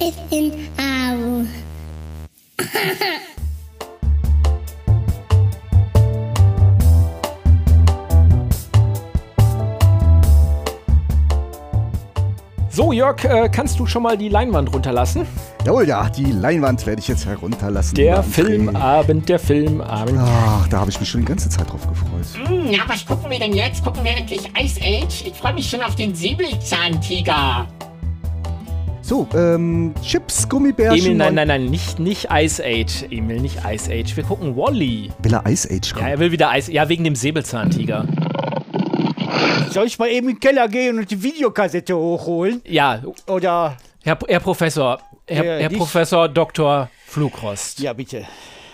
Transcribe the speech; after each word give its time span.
Bin 0.00 0.52
Au. 0.78 1.44
So, 12.72 12.92
Jörg, 12.92 13.22
äh, 13.24 13.50
kannst 13.50 13.78
du 13.78 13.84
schon 13.84 14.02
mal 14.02 14.16
die 14.16 14.30
Leinwand 14.30 14.72
runterlassen? 14.72 15.26
Jawohl, 15.66 15.86
ja, 15.86 16.08
die 16.08 16.32
Leinwand 16.32 16.86
werde 16.86 17.00
ich 17.00 17.08
jetzt 17.08 17.26
herunterlassen. 17.26 17.94
Der. 17.94 18.22
Filmabend, 18.22 19.28
der 19.28 19.38
Filmabend. 19.38 20.18
Ach, 20.18 20.66
da 20.68 20.78
habe 20.78 20.90
ich 20.90 20.98
mich 20.98 21.10
schon 21.10 21.20
die 21.20 21.26
ganze 21.26 21.50
Zeit 21.50 21.70
drauf 21.70 21.86
gefreut. 21.86 22.48
Hm, 22.48 22.72
ja, 22.72 22.78
was 22.86 23.04
gucken 23.04 23.30
wir 23.30 23.38
denn 23.38 23.52
jetzt? 23.52 23.84
Gucken 23.84 24.02
wir 24.02 24.16
endlich 24.16 24.48
Ice 24.58 24.80
Age? 24.80 25.26
Ich 25.26 25.34
freue 25.34 25.52
mich 25.52 25.68
schon 25.68 25.82
auf 25.82 25.94
den 25.94 26.14
Säbelzahntiger. 26.14 27.66
So, 29.10 29.26
ähm, 29.34 29.92
Chips, 30.04 30.48
Gummibärchen. 30.48 31.04
Emil, 31.04 31.16
nein, 31.16 31.34
nein, 31.34 31.48
nein, 31.48 31.64
nicht, 31.66 31.98
nicht 31.98 32.28
Ice 32.30 32.62
Age. 32.64 33.06
Emil, 33.10 33.40
nicht 33.40 33.56
Ice 33.68 33.90
Age. 33.90 34.16
Wir 34.16 34.22
gucken 34.22 34.56
Wally. 34.56 35.10
Will 35.18 35.34
er 35.34 35.44
Ice 35.48 35.66
Age 35.68 35.88
Ja, 35.88 35.94
kommen? 35.96 36.06
er 36.10 36.18
will 36.20 36.30
wieder 36.30 36.56
Ice. 36.56 36.70
Ja, 36.70 36.88
wegen 36.88 37.02
dem 37.02 37.16
Säbelzahntiger. 37.16 38.06
Soll 39.70 39.88
ich 39.88 39.98
mal 39.98 40.08
eben 40.10 40.28
in 40.28 40.36
den 40.36 40.40
Keller 40.40 40.68
gehen 40.68 40.96
und 40.96 41.10
die 41.10 41.20
Videokassette 41.20 41.96
hochholen? 41.96 42.62
Ja, 42.64 43.02
Oder. 43.26 43.76
Herr, 44.04 44.16
Herr 44.28 44.38
Professor, 44.38 45.00
Herr, 45.26 45.44
Ja, 45.44 45.68
Herr 45.68 45.70
Professor 45.70 46.28
Dr. 46.28 46.88
Flugrost. 47.06 47.80
Ja, 47.80 47.92
bitte. 47.92 48.24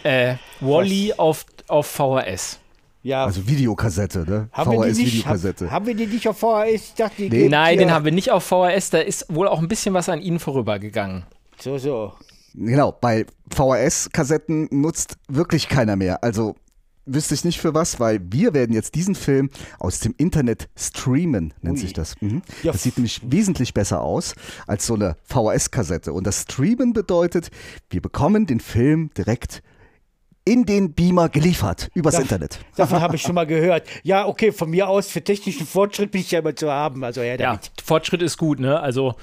Äh, 0.02 0.34
Wally 0.60 1.14
auf, 1.16 1.46
auf 1.66 1.86
VHS. 1.86 2.58
Ja. 3.06 3.24
Also 3.24 3.46
Videokassette, 3.46 4.28
ne? 4.28 4.48
VHS-Videokassette. 4.52 5.66
hab, 5.66 5.70
haben 5.70 5.86
wir 5.86 5.94
die 5.94 6.08
nicht 6.08 6.26
auf 6.26 6.38
VHS? 6.38 6.74
Ich 6.74 6.94
dachte, 6.94 7.14
die 7.16 7.28
Nee. 7.28 7.48
Nein, 7.48 7.78
den 7.78 7.92
haben 7.92 8.04
wir 8.04 8.10
nicht 8.10 8.32
auf 8.32 8.42
VHS. 8.42 8.90
Da 8.90 8.98
ist 8.98 9.26
wohl 9.28 9.46
auch 9.46 9.60
ein 9.60 9.68
bisschen 9.68 9.94
was 9.94 10.08
an 10.08 10.20
Ihnen 10.20 10.40
vorübergegangen. 10.40 11.24
So, 11.60 11.78
so. 11.78 12.14
Genau, 12.54 12.90
bei 12.90 13.24
VHS-Kassetten 13.54 14.66
nutzt 14.72 15.18
wirklich 15.28 15.68
keiner 15.68 15.94
mehr. 15.94 16.24
Also 16.24 16.56
wüsste 17.04 17.34
ich 17.34 17.44
nicht 17.44 17.60
für 17.60 17.74
was, 17.74 18.00
weil 18.00 18.20
wir 18.32 18.54
werden 18.54 18.74
jetzt 18.74 18.96
diesen 18.96 19.14
Film 19.14 19.50
aus 19.78 20.00
dem 20.00 20.12
Internet 20.18 20.68
streamen, 20.74 21.54
nennt 21.62 21.76
Ui. 21.76 21.80
sich 21.80 21.92
das. 21.92 22.20
Mhm. 22.20 22.42
Ja, 22.64 22.72
Das 22.72 22.82
sieht 22.82 22.96
nämlich 22.96 23.20
wesentlich 23.24 23.72
besser 23.72 24.00
aus 24.00 24.34
als 24.66 24.84
so 24.84 24.94
eine 24.94 25.16
VHS-Kassette. 25.26 26.12
Und 26.12 26.26
das 26.26 26.42
Streamen 26.42 26.92
bedeutet, 26.92 27.50
wir 27.88 28.02
bekommen 28.02 28.46
den 28.46 28.58
Film 28.58 29.10
direkt 29.16 29.62
in 30.47 30.64
den 30.64 30.94
Beamer 30.94 31.28
geliefert, 31.28 31.91
übers 31.92 32.14
Da- 32.14 32.22
Internet. 32.22 32.61
Davon 32.77 33.00
habe 33.02 33.16
ich 33.16 33.22
schon 33.22 33.34
mal 33.34 33.47
gehört. 33.47 33.83
Ja, 34.05 34.27
okay, 34.27 34.53
von 34.53 34.70
mir 34.70 34.88
aus, 34.88 35.08
für 35.08 35.22
technischen 35.22 35.66
Fortschritt 35.66 36.12
bin 36.12 36.20
ich 36.22 36.30
ja 36.30 36.38
immer 36.38 36.55
zu 36.56 36.70
haben. 36.70 37.05
Also, 37.05 37.20
ja, 37.20 37.34
Ja. 37.34 37.61
Fortschritt 37.84 38.22
ist 38.22 38.38
gut, 38.38 38.61
ne? 38.61 38.78
Also 38.80 39.14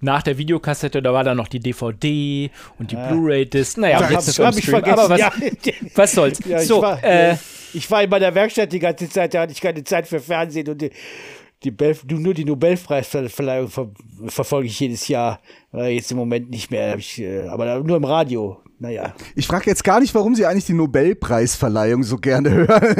nach 0.00 0.22
der 0.22 0.38
Videokassette, 0.38 1.02
da 1.02 1.12
war 1.12 1.22
dann 1.22 1.36
noch 1.36 1.48
die 1.48 1.60
DVD 1.60 2.50
und 2.78 2.90
die 2.90 2.96
Blu-ray-Disc. 2.96 3.76
Naja, 3.76 3.98
und 3.98 4.04
jetzt 4.04 4.12
hab- 4.14 4.20
ist 4.22 4.28
es 4.28 4.38
hab 4.38 4.56
ich 4.56 4.64
vergessen, 4.64 4.98
Aber 4.98 5.10
was, 5.10 5.20
ja. 5.20 5.30
was 5.94 6.12
soll's? 6.12 6.40
Ja, 6.48 6.60
ich, 6.62 6.66
so, 6.66 6.80
war, 6.80 7.04
äh, 7.04 7.36
ich 7.74 7.90
war 7.90 8.02
in 8.02 8.08
meiner 8.08 8.34
Werkstatt 8.34 8.72
die 8.72 8.78
ganze 8.78 9.08
Zeit, 9.10 9.34
da 9.34 9.42
hatte 9.42 9.52
ich 9.52 9.60
keine 9.60 9.84
Zeit 9.84 10.08
für 10.08 10.18
Fernsehen 10.18 10.66
und 10.68 10.80
die, 10.80 10.90
die 11.62 11.70
Belf, 11.70 12.04
nur 12.06 12.32
die 12.32 12.46
Nobelpreisverleihung 12.46 13.68
ver, 13.68 13.90
verfolge 14.28 14.68
ich 14.68 14.80
jedes 14.80 15.06
Jahr. 15.08 15.40
Äh, 15.74 15.94
jetzt 15.96 16.10
im 16.10 16.16
Moment 16.16 16.48
nicht 16.48 16.70
mehr, 16.70 16.92
hab 16.92 16.98
ich, 16.98 17.20
äh, 17.20 17.46
aber 17.48 17.80
nur 17.80 17.98
im 17.98 18.04
Radio. 18.04 18.56
Naja. 18.82 19.12
Ich 19.36 19.46
frage 19.46 19.66
jetzt 19.68 19.84
gar 19.84 20.00
nicht, 20.00 20.14
warum 20.14 20.34
Sie 20.34 20.46
eigentlich 20.46 20.64
die 20.64 20.72
Nobelpreisverleihung 20.72 22.02
so 22.02 22.16
gerne 22.16 22.50
hören. 22.50 22.96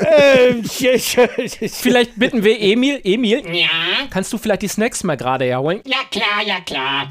ähm, 0.00 0.64
vielleicht 1.70 2.18
bitten 2.18 2.42
wir 2.42 2.58
Emil. 2.58 2.98
Emil, 3.04 3.42
Ja? 3.54 3.68
kannst 4.08 4.32
du 4.32 4.38
vielleicht 4.38 4.62
die 4.62 4.68
Snacks 4.68 5.04
mal 5.04 5.16
gerade 5.18 5.44
herholen? 5.44 5.80
Ja, 5.84 5.98
klar, 6.10 6.42
ja, 6.46 6.60
klar. 6.64 7.08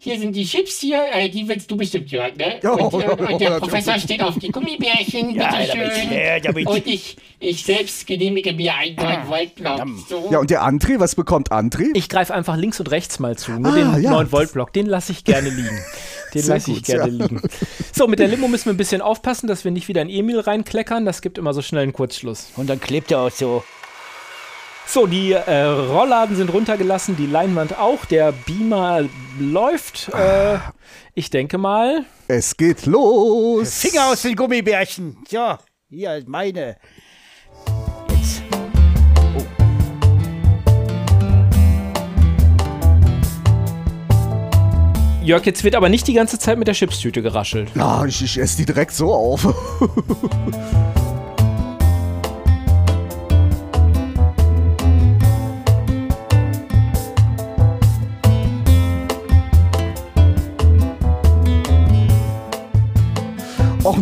Hier 0.00 0.18
sind 0.18 0.34
die 0.34 0.44
Chips 0.44 0.80
hier, 0.80 1.00
äh, 1.14 1.28
die 1.28 1.46
willst 1.46 1.70
du 1.70 1.76
bestimmt, 1.76 2.10
Jörg, 2.10 2.34
ne? 2.34 2.58
Ja, 2.60 2.72
und, 2.72 2.92
äh, 3.04 3.08
und 3.32 3.40
der. 3.40 3.50
Professor 3.60 3.96
steht 4.00 4.20
auf 4.20 4.36
die 4.36 4.48
Gummibärchen, 4.48 5.32
Ja, 5.36 5.48
bitteschön. 5.54 5.80
damit, 5.80 6.12
ja, 6.12 6.40
damit. 6.40 6.66
Und 6.66 6.86
ich, 6.88 7.16
ich 7.38 7.62
selbst 7.62 8.04
genehmige 8.08 8.52
mir 8.52 8.74
einen 8.74 8.96
neuen 8.96 9.24
Voltblock. 9.28 9.80
So. 10.08 10.28
ja, 10.32 10.38
und 10.40 10.50
der 10.50 10.64
André, 10.64 10.98
was 10.98 11.14
bekommt 11.14 11.52
André? 11.52 11.86
Ich 11.94 12.08
greife 12.08 12.34
einfach 12.34 12.56
links 12.56 12.80
und 12.80 12.90
rechts 12.90 13.20
mal 13.20 13.38
zu. 13.38 13.52
Nur 13.52 13.72
Ah, 13.72 13.76
den 13.94 14.02
ja. 14.02 14.10
9-Volt-Block, 14.10 14.72
den 14.72 14.86
lasse 14.86 15.12
ich 15.12 15.22
gerne 15.22 15.50
liegen. 15.50 15.78
Den 16.34 16.46
lasse 16.46 16.72
ich 16.72 16.82
gerne 16.82 17.12
ja. 17.12 17.24
liegen. 17.26 17.40
So, 17.92 18.06
mit 18.06 18.18
der 18.18 18.28
Limo 18.28 18.48
müssen 18.48 18.66
wir 18.66 18.72
ein 18.72 18.78
bisschen 18.78 19.02
aufpassen, 19.02 19.46
dass 19.46 19.64
wir 19.64 19.70
nicht 19.70 19.88
wieder 19.88 20.00
in 20.02 20.08
Emil 20.08 20.40
reinkleckern. 20.40 21.04
Das 21.04 21.20
gibt 21.20 21.36
immer 21.36 21.52
so 21.52 21.60
schnell 21.62 21.82
einen 21.82 21.92
Kurzschluss. 21.92 22.50
Und 22.56 22.70
dann 22.70 22.80
klebt 22.80 23.10
er 23.10 23.20
auch 23.20 23.30
so. 23.30 23.62
So, 24.86 25.06
die 25.06 25.32
äh, 25.32 25.62
Rollladen 25.62 26.36
sind 26.36 26.52
runtergelassen, 26.52 27.16
die 27.16 27.26
Leinwand 27.26 27.78
auch, 27.78 28.04
der 28.04 28.32
Beamer 28.32 29.08
läuft. 29.38 30.08
Äh, 30.08 30.58
ich 31.14 31.30
denke 31.30 31.58
mal. 31.58 32.04
Es 32.28 32.56
geht 32.56 32.86
los. 32.86 33.80
Finger 33.80 34.08
aus 34.08 34.22
den 34.22 34.34
Gummibärchen. 34.34 35.18
Ja, 35.30 35.58
hier, 35.88 36.22
meine. 36.26 36.76
Jörg, 45.22 45.46
jetzt 45.46 45.62
wird 45.62 45.76
aber 45.76 45.88
nicht 45.88 46.08
die 46.08 46.14
ganze 46.14 46.38
Zeit 46.38 46.58
mit 46.58 46.66
der 46.66 46.74
Chipstüte 46.74 47.22
geraschelt. 47.22 47.70
Ja, 47.76 48.04
ich, 48.04 48.22
ich 48.22 48.38
esse 48.38 48.56
die 48.56 48.64
direkt 48.64 48.92
so 48.92 49.12
auf. 49.12 49.46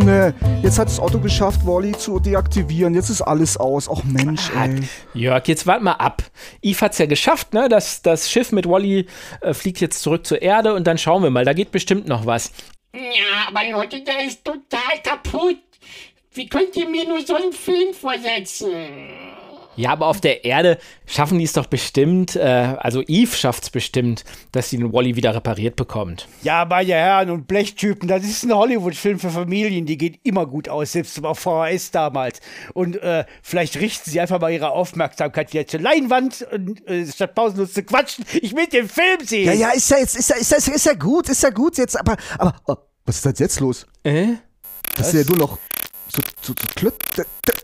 Ne, 0.05 0.35
jetzt 0.63 0.79
hat 0.79 0.89
das 0.89 0.99
Otto 0.99 1.21
geschafft, 1.21 1.67
Wally 1.67 1.93
zu 1.93 2.19
deaktivieren. 2.19 2.95
Jetzt 2.95 3.11
ist 3.11 3.21
alles 3.21 3.57
aus. 3.57 3.89
Och 3.89 4.03
Mensch, 4.05 4.51
ey. 4.57 4.81
Jörg, 5.15 5.47
jetzt 5.47 5.67
wart 5.67 5.83
mal 5.83 5.93
ab. 5.93 6.23
Eve 6.63 6.81
hat's 6.81 6.99
ja 6.99 7.07
geschafft, 7.07 7.53
ne? 7.53 7.69
Das, 7.69 8.01
das 8.01 8.31
Schiff 8.31 8.51
mit 8.51 8.67
Wally 8.67 9.07
äh, 9.43 9.53
fliegt 9.53 9.81
jetzt 9.81 10.03
zurück 10.03 10.27
zur 10.27 10.41
Erde 10.41 10.75
und 10.75 10.87
dann 10.87 10.97
schauen 10.97 11.23
wir 11.23 11.31
mal. 11.31 11.45
Da 11.45 11.53
geht 11.53 11.71
bestimmt 11.71 12.09
noch 12.09 12.25
was. 12.25 12.51
Ja, 12.95 13.49
aber 13.49 13.71
Leute, 13.71 14.03
der 14.03 14.25
ist 14.25 14.45
total 14.45 14.99
kaputt. 15.05 15.59
Wie 16.33 16.49
könnt 16.49 16.77
ihr 16.77 16.89
mir 16.89 17.07
nur 17.07 17.21
so 17.27 17.35
einen 17.35 17.53
Film 17.53 17.93
vorsetzen? 17.93 18.71
Ja, 19.81 19.93
aber 19.93 20.09
auf 20.09 20.21
der 20.21 20.45
Erde 20.45 20.79
schaffen 21.07 21.39
die 21.39 21.45
es 21.45 21.55
doch 21.55 21.67
bestimmt, 21.67 22.37
äh, 22.37 22.41
also 22.79 23.03
Eve 23.07 23.35
schafft's 23.35 23.71
bestimmt, 23.71 24.25
dass 24.53 24.69
sie 24.69 24.77
den 24.77 24.93
Wally 24.93 25.17
wieder 25.17 25.35
repariert 25.35 25.77
bekommt. 25.77 26.29
Ja, 26.43 26.67
meine 26.67 26.93
Herren 26.93 27.31
und 27.31 27.47
Blechtypen, 27.47 28.07
das 28.07 28.25
ist 28.25 28.45
ein 28.45 28.53
Hollywood-Film 28.55 29.19
für 29.19 29.31
Familien, 29.31 29.87
die 29.87 29.97
geht 29.97 30.21
immer 30.23 30.45
gut 30.45 30.69
aus, 30.69 30.93
selbst 30.93 31.25
auf 31.25 31.39
VHS 31.39 31.93
damals. 31.93 32.41
Und 32.75 32.97
äh, 33.03 33.25
vielleicht 33.43 33.81
richten 33.81 34.11
sie 34.11 34.21
einfach 34.21 34.39
mal 34.39 34.53
ihre 34.53 34.71
Aufmerksamkeit 34.71 35.53
wieder 35.53 35.67
zur 35.67 35.81
Leinwand 35.81 36.47
und 36.53 36.87
äh, 36.87 37.07
statt 37.07 37.35
pausenlos 37.35 37.73
zu 37.73 37.83
quatschen, 37.83 38.27
ich 38.43 38.55
will 38.55 38.67
den 38.67 38.89
Film 38.89 39.25
sehen. 39.25 39.47
Ja, 39.47 39.55
ja, 39.55 39.69
ist 39.71 39.91
ja 39.91 39.97
jetzt, 39.97 40.17
ist 40.17 40.29
ja, 40.29 40.37
ist 40.37 40.51
ja, 40.51 40.75
ist 40.75 40.87
ja 40.87 40.95
gut, 40.95 41.31
ist 41.31 41.43
ja 41.43 41.51
gut 41.51 41.79
jetzt, 41.79 41.99
aber, 41.99 42.19
aber, 42.37 42.55
oh, 42.67 42.77
was 43.07 43.17
ist 43.17 43.25
denn 43.25 43.35
jetzt 43.39 43.61
los? 43.61 43.87
Äh? 44.05 44.35
Das 44.97 45.15
ist 45.15 45.27
ja 45.27 45.35
nur 45.35 45.39
noch 45.39 45.59
so, 46.15 46.23
so, 46.43 46.53
so 46.61 46.67
klütt. 46.75 46.95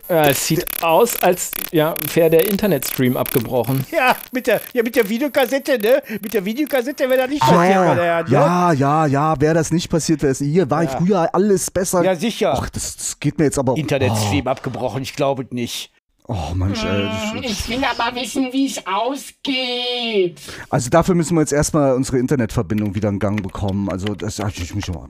Äh, 0.09 0.29
es 0.29 0.47
sieht 0.47 0.65
aus, 0.81 1.21
als 1.21 1.51
ja, 1.71 1.93
wäre 2.13 2.29
der 2.29 2.47
Internetstream 2.47 3.17
abgebrochen. 3.17 3.85
Ja, 3.91 4.15
mit 4.31 4.47
der, 4.47 4.61
ja, 4.73 4.83
mit 4.83 4.95
der 4.95 5.07
Videokassette, 5.09 5.77
ne? 5.79 6.01
Mit 6.21 6.33
der 6.33 6.45
Videokassette 6.45 7.09
wäre 7.09 7.21
das 7.21 7.29
nicht 7.29 7.41
passiert, 7.41 7.57
meine 7.75 8.01
Herren. 8.03 8.25
ne? 8.25 8.31
ja, 8.31 8.71
ja, 8.71 9.05
ja, 9.05 9.41
wäre 9.41 9.53
das 9.55 9.71
nicht 9.71 9.89
passiert, 9.89 10.21
wäre 10.21 10.31
es 10.31 10.39
hier 10.39 10.69
war 10.69 10.87
früher 10.87 11.33
alles 11.33 11.69
besser. 11.71 12.03
Ja, 12.03 12.15
sicher. 12.15 12.53
Ach, 12.57 12.69
das, 12.69 12.95
das 12.95 13.19
geht 13.19 13.37
mir 13.37 13.45
jetzt 13.45 13.59
aber. 13.59 13.75
Internetstream 13.75 14.47
abgebrochen, 14.47 15.01
ich 15.01 15.15
glaube 15.15 15.45
nicht. 15.51 15.91
Oh, 16.29 16.53
Mensch, 16.53 16.83
ey. 16.83 17.09
das- 17.41 17.51
Ich 17.51 17.69
will 17.69 17.81
aber 17.85 18.13
wissen, 18.19 18.49
wie 18.51 18.67
es 18.67 18.85
ausgeht. 18.85 20.39
Also 20.69 20.89
dafür 20.89 21.15
müssen 21.15 21.35
wir 21.35 21.41
jetzt 21.41 21.53
erstmal 21.53 21.93
unsere 21.95 22.19
Internetverbindung 22.19 22.95
wieder 22.95 23.07
in 23.07 23.19
Gang 23.19 23.41
bekommen. 23.41 23.89
Also 23.89 24.13
das 24.13 24.39
ich 24.39 24.75
muss 24.75 24.85
schon. 24.85 25.09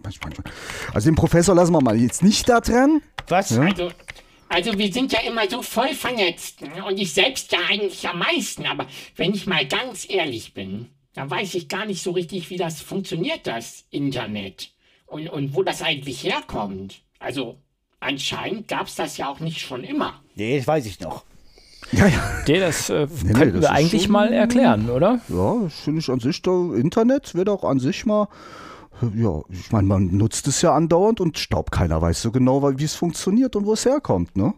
Also 0.93 1.09
den 1.09 1.15
Professor 1.15 1.55
lassen 1.55 1.73
wir 1.73 1.81
mal 1.81 1.95
jetzt 1.97 2.21
nicht 2.21 2.47
da 2.47 2.59
dran. 2.61 3.01
Was? 3.27 3.57
Also, 3.57 3.91
also 4.49 4.77
wir 4.77 4.91
sind 4.93 5.11
ja 5.11 5.19
immer 5.21 5.49
so 5.49 5.61
voll 5.61 5.93
vernetzt. 5.93 6.61
ne? 6.61 6.83
Und 6.85 6.97
ich 6.99 7.13
selbst 7.13 7.51
ja 7.51 7.59
eigentlich 7.69 8.07
am 8.07 8.19
meisten. 8.19 8.65
Aber 8.65 8.87
wenn 9.15 9.33
ich 9.33 9.45
mal 9.47 9.65
ganz 9.65 10.05
ehrlich 10.09 10.53
bin, 10.53 10.87
da 11.13 11.29
weiß 11.29 11.55
ich 11.55 11.67
gar 11.67 11.85
nicht 11.85 12.01
so 12.03 12.11
richtig, 12.11 12.49
wie 12.49 12.57
das 12.57 12.81
funktioniert, 12.81 13.45
das 13.47 13.85
Internet. 13.89 14.71
Und, 15.05 15.29
und 15.29 15.55
wo 15.55 15.63
das 15.63 15.81
eigentlich 15.81 16.23
herkommt. 16.23 17.01
Also 17.19 17.57
anscheinend 17.99 18.67
gab 18.67 18.87
es 18.87 18.95
das 18.95 19.17
ja 19.17 19.27
auch 19.29 19.39
nicht 19.39 19.59
schon 19.59 19.83
immer. 19.83 20.21
Nee, 20.35 20.57
das 20.57 20.67
weiß 20.67 20.85
ich 20.85 20.99
noch. 20.99 21.23
Ja, 21.91 22.07
ja. 22.07 22.33
Nee, 22.47 22.59
das 22.59 22.89
äh, 22.89 23.07
nee, 23.23 23.33
könnten 23.33 23.61
das 23.61 23.69
wir 23.69 23.71
eigentlich 23.71 24.03
schon- 24.03 24.11
mal 24.11 24.31
erklären, 24.33 24.89
oder? 24.89 25.19
Ja, 25.29 25.59
das 25.63 25.73
finde 25.81 25.99
ich 25.99 26.09
an 26.09 26.19
sich, 26.19 26.41
da, 26.41 26.51
Internet 26.75 27.35
wird 27.35 27.49
auch 27.49 27.63
an 27.63 27.79
sich 27.79 28.05
mal, 28.05 28.27
ja, 29.15 29.41
ich 29.49 29.71
meine, 29.71 29.87
man 29.87 30.07
nutzt 30.07 30.47
es 30.47 30.61
ja 30.61 30.73
andauernd 30.73 31.19
und 31.21 31.37
staubt 31.37 31.71
keiner 31.71 32.01
weiß 32.01 32.21
so 32.21 32.31
genau, 32.31 32.61
wie 32.79 32.83
es 32.83 32.95
funktioniert 32.95 33.55
und 33.55 33.65
wo 33.65 33.73
es 33.73 33.85
herkommt, 33.85 34.35
ne? 34.37 34.53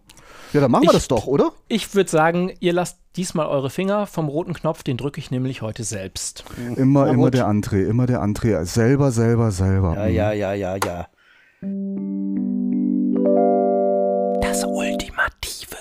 Ja, 0.53 0.61
dann 0.61 0.71
machen 0.71 0.83
wir 0.83 0.87
Ich- 0.89 0.93
das 0.93 1.07
doch, 1.07 1.27
oder? 1.27 1.51
Ich 1.67 1.93
würde 1.93 2.09
sagen, 2.09 2.51
ihr 2.59 2.73
lasst 2.73 2.97
diesmal 3.15 3.45
eure 3.47 3.69
Finger 3.69 4.07
vom 4.07 4.27
roten 4.29 4.53
Knopf, 4.53 4.81
den 4.83 4.97
drücke 4.97 5.19
ich 5.19 5.29
nämlich 5.29 5.61
heute 5.61 5.83
selbst. 5.83 6.43
Immer, 6.75 7.05
Na 7.05 7.11
immer 7.11 7.25
gut. 7.25 7.33
der 7.35 7.47
André, 7.47 7.85
immer 7.85 8.05
der 8.07 8.23
André. 8.23 8.63
Selber, 8.65 9.11
selber, 9.11 9.51
selber. 9.51 9.93
Ja, 9.95 10.07
ja, 10.07 10.31
ja, 10.31 10.53
ja, 10.53 10.75
ja. 10.83 11.07
Das 14.41 14.63
ultimative 14.63 15.75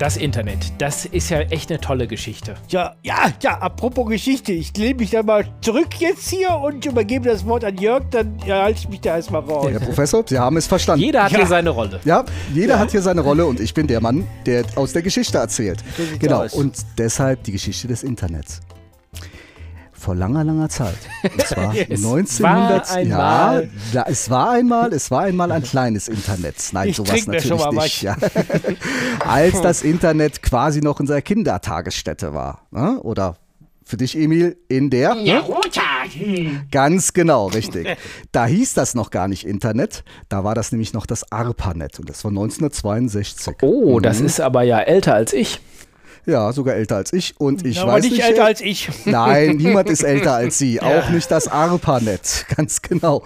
das 0.00 0.16
Internet, 0.16 0.72
das 0.78 1.04
ist 1.04 1.28
ja 1.28 1.40
echt 1.40 1.70
eine 1.70 1.78
tolle 1.78 2.06
Geschichte. 2.06 2.54
Ja, 2.70 2.94
ja, 3.02 3.30
ja, 3.42 3.58
apropos 3.58 4.08
Geschichte. 4.08 4.50
Ich 4.52 4.74
lehne 4.74 4.94
mich 4.94 5.10
da 5.10 5.22
mal 5.22 5.44
zurück 5.60 5.88
jetzt 5.98 6.30
hier 6.30 6.54
und 6.56 6.86
übergebe 6.86 7.28
das 7.28 7.44
Wort 7.46 7.64
an 7.64 7.76
Jörg, 7.76 8.04
dann 8.10 8.38
ja, 8.46 8.62
halte 8.62 8.78
ich 8.80 8.88
mich 8.88 9.02
da 9.02 9.16
erstmal 9.16 9.42
raus. 9.42 9.68
Herr 9.70 9.78
Professor, 9.80 10.24
Sie 10.26 10.38
haben 10.38 10.56
es 10.56 10.66
verstanden. 10.66 11.04
Jeder 11.04 11.24
hat 11.24 11.32
Ja. 11.32 11.38
hier 11.38 11.46
seine 11.46 11.68
Rolle. 11.70 12.00
Ja, 12.06 12.24
jeder 12.54 12.78
hat 12.78 12.90
hier 12.92 13.02
seine 13.02 13.20
Rolle 13.20 13.44
und 13.44 13.60
ich 13.60 13.74
bin 13.74 13.86
der 13.86 14.00
Mann, 14.00 14.26
der 14.46 14.64
aus 14.76 14.94
der 14.94 15.02
Geschichte 15.02 15.36
erzählt. 15.36 15.84
So 15.98 16.02
Genau, 16.18 16.44
aus. 16.44 16.54
und 16.54 16.74
deshalb 16.96 17.44
die 17.44 17.52
Geschichte 17.52 17.86
des 17.86 18.02
Internets. 18.02 18.60
Vor 20.00 20.14
langer, 20.14 20.44
langer 20.44 20.70
Zeit. 20.70 20.96
Und 21.22 21.46
zwar 21.46 21.74
Es 21.90 22.02
1900. 22.02 22.40
war 22.40 22.96
einmal- 22.96 23.64
ja, 23.64 23.70
ja, 23.92 24.04
es 24.08 24.30
war 24.30 24.50
einmal, 24.52 24.92
es 24.94 25.10
war 25.10 25.20
einmal 25.24 25.52
ein 25.52 25.62
kleines 25.62 26.08
Internet. 26.08 26.56
Nein, 26.72 26.88
Ich 26.88 26.96
sowas 26.96 27.26
natürlich 27.26 27.46
schon 27.48 27.58
mal 27.74 27.84
nicht. 27.84 28.00
Ja. 28.02 28.16
Als 29.26 29.60
das 29.62 29.82
Internet 29.82 30.42
quasi 30.42 30.80
noch 30.80 31.00
in 31.00 31.06
seiner 31.06 31.20
Kindertagesstätte 31.20 32.32
war. 32.32 32.62
Ne? 32.70 32.98
Oder 33.02 33.36
für 33.84 33.98
dich, 33.98 34.16
Emil, 34.16 34.56
in 34.68 34.88
der? 34.88 35.16
Ja. 35.16 35.44
Ganz 36.70 37.12
genau, 37.12 37.48
richtig. 37.48 37.88
Da 38.32 38.46
hieß 38.46 38.72
das 38.74 38.94
noch 38.94 39.10
gar 39.10 39.28
nicht 39.28 39.46
Internet, 39.46 40.04
da 40.30 40.44
war 40.44 40.54
das 40.54 40.72
nämlich 40.72 40.94
noch 40.94 41.04
das 41.04 41.30
ARPANET 41.30 41.98
und 41.98 42.08
das 42.08 42.24
war 42.24 42.30
1962. 42.30 43.56
Oh, 43.62 44.00
das 44.00 44.20
ist 44.20 44.40
aber 44.40 44.62
ja 44.62 44.78
älter 44.80 45.14
als 45.14 45.32
ich. 45.34 45.60
Ja, 46.26 46.52
sogar 46.52 46.74
älter 46.74 46.96
als 46.96 47.12
ich 47.12 47.38
und 47.40 47.64
ich 47.64 47.80
Aber 47.80 47.92
weiß 47.92 48.04
nicht 48.04 48.12
nicht. 48.12 48.24
älter 48.24 48.44
als 48.44 48.60
ich. 48.60 48.90
Nein, 49.06 49.56
niemand 49.56 49.88
ist 49.88 50.02
älter 50.02 50.34
als 50.34 50.58
sie, 50.58 50.80
auch 50.82 51.08
nicht 51.10 51.30
das 51.30 51.48
ARPANET, 51.48 52.46
ganz 52.56 52.82
genau. 52.82 53.22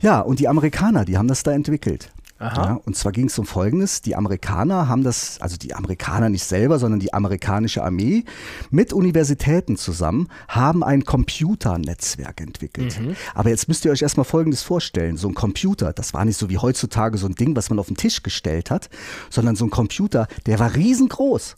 Ja, 0.00 0.20
und 0.20 0.40
die 0.40 0.48
Amerikaner, 0.48 1.04
die 1.04 1.16
haben 1.16 1.28
das 1.28 1.42
da 1.42 1.52
entwickelt. 1.52 2.10
Ja, 2.40 2.78
und 2.84 2.94
zwar 2.94 3.12
ging 3.12 3.28
es 3.28 3.38
um 3.38 3.46
Folgendes. 3.46 4.02
Die 4.02 4.16
Amerikaner 4.16 4.86
haben 4.86 5.02
das, 5.02 5.40
also 5.40 5.56
die 5.56 5.72
Amerikaner 5.72 6.28
nicht 6.28 6.44
selber, 6.44 6.78
sondern 6.78 7.00
die 7.00 7.14
amerikanische 7.14 7.82
Armee 7.82 8.24
mit 8.70 8.92
Universitäten 8.92 9.78
zusammen 9.78 10.28
haben 10.48 10.84
ein 10.84 11.04
Computernetzwerk 11.06 12.42
entwickelt. 12.42 13.00
Aber 13.34 13.48
jetzt 13.48 13.68
müsst 13.68 13.86
ihr 13.86 13.92
euch 13.92 14.02
erstmal 14.02 14.24
Folgendes 14.24 14.62
vorstellen. 14.62 15.16
So 15.16 15.28
ein 15.28 15.34
Computer, 15.34 15.94
das 15.94 16.12
war 16.12 16.26
nicht 16.26 16.36
so 16.36 16.50
wie 16.50 16.58
heutzutage 16.58 17.16
so 17.16 17.26
ein 17.26 17.34
Ding, 17.34 17.56
was 17.56 17.70
man 17.70 17.78
auf 17.78 17.86
den 17.86 17.96
Tisch 17.96 18.22
gestellt 18.22 18.70
hat, 18.70 18.90
sondern 19.30 19.56
so 19.56 19.64
ein 19.64 19.70
Computer, 19.70 20.26
der 20.44 20.58
war 20.58 20.74
riesengroß. 20.74 21.56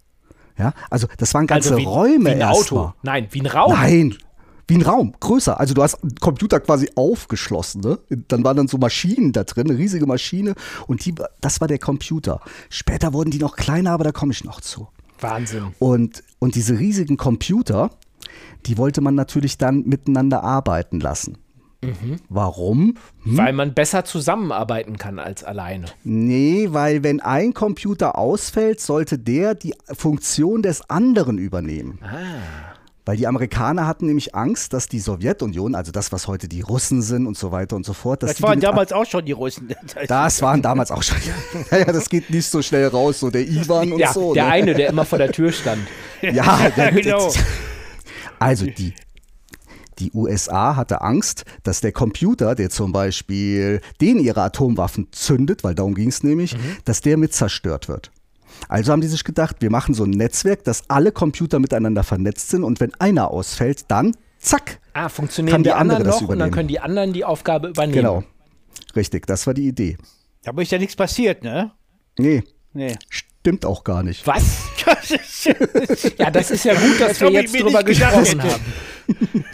Ja, 0.59 0.73
also 0.91 1.07
das 1.19 1.35
waren 1.35 1.47
ganze 1.47 1.71
Also 1.71 1.81
wie, 1.81 1.85
Räume 1.85 2.31
wie 2.31 2.35
ein. 2.35 2.43
Auto. 2.43 2.93
Nein, 3.03 3.29
wie 3.31 3.41
ein 3.41 3.47
Raum. 3.47 3.73
Nein, 3.73 4.17
wie 4.69 4.77
ein 4.77 4.83
Raum, 4.83 5.15
größer. 5.21 5.61
Also 5.61 5.75
du 5.75 5.83
hast 5.83 6.03
einen 6.03 6.15
Computer 6.17 6.61
quasi 6.61 6.91
aufgeschlossen. 6.97 7.83
Ne? 7.83 7.99
Dann 8.29 8.43
waren 8.43 8.57
dann 8.57 8.69
so 8.69 8.79
Maschinen 8.79 9.33
da 9.33 9.45
drin, 9.45 9.71
eine 9.71 9.79
riesige 9.79 10.07
Maschine. 10.07 10.55
Und 10.87 11.05
die, 11.05 11.15
das 11.41 11.61
war 11.61 11.69
der 11.69 11.79
Computer. 11.79 12.41
Später 12.69 13.13
wurden 13.13 13.31
die 13.31 13.39
noch 13.39 13.57
kleiner, 13.57 13.93
aber 13.93 14.05
da 14.05 14.13
komme 14.13 14.33
ich 14.33 14.45
noch 14.45 14.61
zu. 14.61 14.89
Wahnsinn. 15.21 15.75
Und, 15.79 16.23
und 16.39 16.55
diese 16.57 16.79
riesigen 16.79 17.17
Computer, 17.17 17.91
die 18.67 18.77
wollte 18.77 19.01
man 19.01 19.15
natürlich 19.15 19.57
dann 19.59 19.83
miteinander 19.85 20.43
arbeiten 20.43 21.01
lassen. 21.01 21.39
Warum? 22.29 22.97
Weil 23.25 23.53
man 23.53 23.75
besser 23.75 24.05
zusammenarbeiten 24.05 24.97
kann 24.99 25.19
als 25.19 25.45
alleine. 25.45 25.87
Nee, 26.05 26.69
weil 26.71 27.03
wenn 27.03 27.21
ein 27.21 27.55
Computer 27.55 28.19
ausfällt, 28.19 28.81
sollte 28.81 29.19
der 29.19 29.55
die 29.55 29.75
Funktion 29.97 30.63
des 30.63 30.89
anderen 30.91 31.39
übernehmen. 31.39 31.99
Weil 33.05 33.17
die 33.17 33.29
Amerikaner 33.29 33.87
hatten 33.87 34.07
nämlich 34.07 34.35
Angst, 34.35 34.73
dass 34.73 34.89
die 34.89 34.99
Sowjetunion, 34.99 35.77
also 35.77 35.93
das, 35.93 36.11
was 36.11 36.27
heute 36.27 36.49
die 36.49 36.61
Russen 36.61 37.03
sind 37.03 37.29
und 37.29 37.39
so 37.39 37.53
weiter 37.53 37.77
und 37.77 37.87
so 37.87 37.93
fort, 37.93 38.25
dass 38.25 38.31
Das 38.31 38.37
die 38.39 38.43
waren 38.43 38.59
damals 38.59 38.93
auch 38.93 39.07
schon 39.07 39.25
die 39.25 39.31
Russen. 39.31 39.69
Das 40.09 40.43
waren 40.43 40.61
damals 40.61 40.91
auch 40.91 41.05
schon. 41.05 41.17
Ja, 41.71 41.79
ja, 41.79 41.85
das 41.93 42.09
geht 42.09 42.31
nicht 42.31 42.47
so 42.51 42.63
schnell 42.63 42.89
raus, 42.89 43.21
so 43.21 43.31
der 43.31 43.47
Ivan 43.47 43.93
und 43.93 44.01
Ja, 44.01 44.13
so. 44.13 44.35
der 44.35 44.47
ne? 44.47 44.51
eine, 44.51 44.75
der 44.75 44.89
immer 44.89 45.05
vor 45.05 45.19
der 45.19 45.31
Tür 45.31 45.53
stand. 45.53 45.87
Ja, 46.21 46.69
der, 46.77 46.91
genau. 46.91 47.31
Also 48.41 48.67
die, 48.67 48.93
die 49.99 50.13
USA 50.13 50.77
hatte 50.77 51.01
Angst, 51.01 51.45
dass 51.63 51.81
der 51.81 51.93
Computer, 51.93 52.55
der 52.55 52.71
zum 52.71 52.93
Beispiel 52.93 53.81
den 54.01 54.19
ihre 54.19 54.43
Atomwaffen 54.43 55.09
zündet, 55.13 55.65
weil 55.65 55.75
darum 55.75 55.95
ging 55.95 56.09
es 56.09 56.23
nämlich, 56.23 56.57
dass 56.85 57.01
der 57.01 57.17
mit 57.17 57.33
zerstört 57.33 57.89
wird. 57.89 58.11
Also 58.69 58.93
haben 58.93 59.01
die 59.01 59.07
sich 59.07 59.25
gedacht, 59.25 59.57
wir 59.61 59.71
machen 59.71 59.95
so 59.95 60.05
ein 60.05 60.11
Netzwerk, 60.11 60.65
dass 60.65 60.89
alle 60.89 61.13
Computer 61.13 61.59
miteinander 61.59 62.03
vernetzt 62.03 62.49
sind 62.51 62.65
und 62.65 62.81
wenn 62.81 62.95
einer 62.95 63.31
ausfällt, 63.31 63.85
dann 63.89 64.17
zack. 64.39 64.81
Ah, 64.93 65.09
funktionieren 65.09 65.53
Kann 65.53 65.63
die 65.63 65.69
der 65.69 65.79
andere 65.79 65.99
anderen 65.99 66.13
das 66.13 66.21
noch 66.23 66.29
und 66.31 66.39
dann 66.39 66.51
können 66.51 66.69
die 66.69 66.81
anderen 66.81 67.13
die 67.13 67.25
Aufgabe 67.25 67.69
übernehmen. 67.69 67.97
Genau. 67.97 68.25
Richtig, 68.95 69.27
das 69.27 69.47
war 69.47 69.55
die 69.55 69.69
Idee. 69.69 69.99
Da 70.43 70.53
ist 70.61 70.71
ja 70.71 70.79
nichts 70.79 70.97
passiert, 70.97 71.43
ne? 71.43 71.73
Nee, 72.19 72.45
Nee. 72.77 72.95
Stimmt 73.47 73.65
auch 73.65 73.85
gar 73.85 74.03
nicht. 74.03 74.27
Was? 74.27 74.43
Ja, 76.19 76.31
das 76.31 76.51
ist 76.51 76.65
ja 76.65 76.75
gut, 76.75 77.01
dass 77.01 77.19
Das 77.19 77.21
wir 77.21 77.31
jetzt 77.31 77.55
drüber 77.55 77.85
gesprochen 77.85 78.43
haben. 78.43 78.65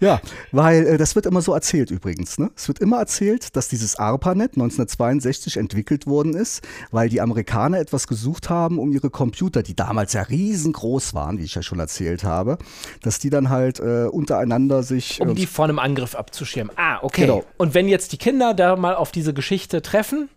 Ja, 0.00 0.20
weil 0.50 0.86
äh, 0.86 0.96
das 0.96 1.14
wird 1.14 1.26
immer 1.26 1.40
so 1.40 1.52
erzählt 1.54 1.92
übrigens. 1.92 2.38
Ne? 2.38 2.50
Es 2.56 2.66
wird 2.66 2.80
immer 2.80 2.98
erzählt, 2.98 3.54
dass 3.54 3.68
dieses 3.68 3.96
ARPANET 3.96 4.52
1962 4.54 5.56
entwickelt 5.56 6.06
worden 6.06 6.34
ist, 6.34 6.66
weil 6.90 7.08
die 7.08 7.20
Amerikaner 7.20 7.78
etwas 7.78 8.08
gesucht 8.08 8.50
haben, 8.50 8.78
um 8.80 8.90
ihre 8.92 9.10
Computer, 9.10 9.62
die 9.62 9.76
damals 9.76 10.14
ja 10.14 10.22
riesengroß 10.22 11.14
waren, 11.14 11.38
wie 11.38 11.44
ich 11.44 11.54
ja 11.54 11.62
schon 11.62 11.78
erzählt 11.78 12.24
habe, 12.24 12.58
dass 13.02 13.20
die 13.20 13.30
dann 13.30 13.50
halt 13.50 13.78
äh, 13.78 14.06
untereinander 14.06 14.82
sich. 14.82 15.20
Um 15.20 15.30
äh, 15.30 15.34
die 15.34 15.46
vor 15.46 15.64
einem 15.64 15.78
Angriff 15.78 16.16
abzuschirmen. 16.16 16.72
Ah, 16.76 16.98
okay. 17.02 17.22
Genau. 17.22 17.44
Und 17.56 17.74
wenn 17.74 17.86
jetzt 17.88 18.12
die 18.12 18.18
Kinder 18.18 18.54
da 18.54 18.74
mal 18.74 18.96
auf 18.96 19.12
diese 19.12 19.32
Geschichte 19.32 19.80
treffen, 19.82 20.28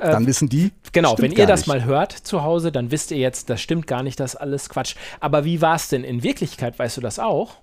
dann 0.00 0.26
wissen 0.26 0.48
die. 0.48 0.72
genau, 0.92 1.16
wenn 1.18 1.32
ihr 1.32 1.46
das 1.46 1.60
nicht. 1.60 1.66
mal 1.68 1.84
hört 1.84 2.12
zu 2.12 2.42
Hause, 2.42 2.72
dann 2.72 2.90
wisst 2.90 3.10
ihr 3.10 3.18
jetzt, 3.18 3.50
das 3.50 3.60
stimmt 3.60 3.86
gar 3.86 4.02
nicht, 4.02 4.18
das 4.20 4.34
ist 4.34 4.40
alles 4.40 4.68
Quatsch. 4.68 4.94
Aber 5.20 5.44
wie 5.44 5.60
war 5.60 5.76
es 5.76 5.88
denn 5.88 6.04
in 6.04 6.22
Wirklichkeit? 6.22 6.78
Weißt 6.78 6.96
du 6.96 7.00
das 7.00 7.18
auch? 7.18 7.56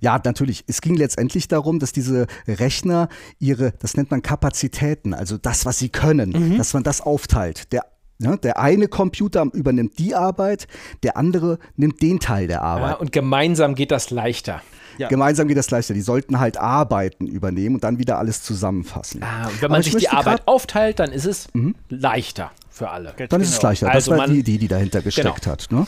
Ja, 0.00 0.20
natürlich. 0.22 0.64
Es 0.66 0.82
ging 0.82 0.96
letztendlich 0.96 1.48
darum, 1.48 1.78
dass 1.78 1.92
diese 1.92 2.26
Rechner 2.46 3.08
ihre, 3.38 3.72
das 3.78 3.96
nennt 3.96 4.10
man 4.10 4.20
Kapazitäten, 4.22 5.14
also 5.14 5.38
das, 5.38 5.64
was 5.64 5.78
sie 5.78 5.88
können, 5.88 6.30
Mhm. 6.30 6.58
dass 6.58 6.74
man 6.74 6.82
das 6.82 7.00
aufteilt. 7.00 7.72
Der, 7.72 7.84
ne, 8.18 8.36
der 8.38 8.58
eine 8.58 8.88
Computer 8.88 9.46
übernimmt 9.52 9.98
die 9.98 10.14
Arbeit, 10.14 10.66
der 11.02 11.16
andere 11.16 11.58
nimmt 11.76 12.00
den 12.02 12.20
Teil 12.20 12.46
der 12.48 12.58
Ja, 12.58 12.62
Arbeit. 12.62 13.00
und 13.00 13.12
gemeinsam 13.12 13.74
geht 13.74 13.90
das 13.90 14.10
leichter. 14.10 14.60
Ja. 14.98 15.06
Gemeinsam 15.08 15.46
geht 15.46 15.56
das 15.56 15.70
leichter. 15.70 15.94
Die 15.94 16.00
sollten 16.00 16.40
halt 16.40 16.56
Arbeiten 16.56 17.26
übernehmen 17.28 17.76
und 17.76 17.84
dann 17.84 17.98
wieder 18.00 18.18
alles 18.18 18.42
zusammenfassen. 18.42 19.22
Ah, 19.22 19.46
und 19.46 19.62
wenn 19.62 19.70
man 19.70 19.80
ich 19.80 19.92
sich 19.92 19.96
die 20.02 20.08
Arbeit 20.08 20.42
aufteilt, 20.48 20.98
dann 20.98 21.12
ist 21.12 21.24
es 21.24 21.46
leichter 21.88 22.50
für 22.68 22.90
alle. 22.90 23.14
Dann 23.28 23.40
ist 23.40 23.50
es 23.50 23.62
leichter. 23.62 23.86
Das 23.86 23.94
Also 23.94 24.10
war 24.12 24.18
man- 24.18 24.32
die 24.32 24.40
Idee, 24.40 24.58
die 24.58 24.66
dahinter 24.66 25.00
gesteckt 25.00 25.42
Genau. 25.42 25.52
hat. 25.52 25.68
Ne? 25.70 25.86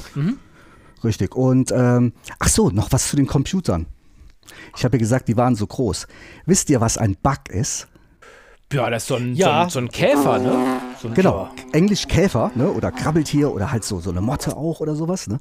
Richtig. 1.03 1.35
Und 1.35 1.73
ähm, 1.73 2.13
ach 2.39 2.49
so, 2.49 2.71
noch 2.71 2.93
was 2.93 3.09
zu 3.09 3.17
den 3.17 3.27
Computern. 3.27 3.87
Ich 4.77 4.85
habe 4.85 4.97
ja 4.97 5.01
gesagt, 5.01 5.27
die 5.29 5.37
waren 5.37 5.57
so 5.57 5.67
groß. 5.67 6.07
Wisst 6.47 6.71
ihr, 6.71 6.81
was 6.81 6.97
ein 6.99 7.17
Bug 7.21 7.49
ist? 7.49 7.89
Ja, 8.73 8.89
das 8.91 9.03
ist 9.03 9.09
so 9.09 9.17
ein, 9.17 9.35
Ja. 9.35 9.47
so 9.47 9.51
ein, 9.53 9.71
so 9.71 9.79
ein 9.81 9.89
Käfer, 9.89 10.39
ne? 10.39 10.81
Genau, 11.15 11.49
Englisch 11.73 12.09
Käfer 12.09 12.51
ne? 12.55 12.71
oder 12.71 12.93
Krabbeltier 12.93 13.53
oder 13.53 13.73
halt 13.73 13.85
so, 13.85 14.01
so 14.01 14.11
eine 14.11 14.21
Motte 14.21 14.57
auch 14.57 14.81
oder 14.81 14.95
sowas. 14.95 15.27
Ne? 15.27 15.39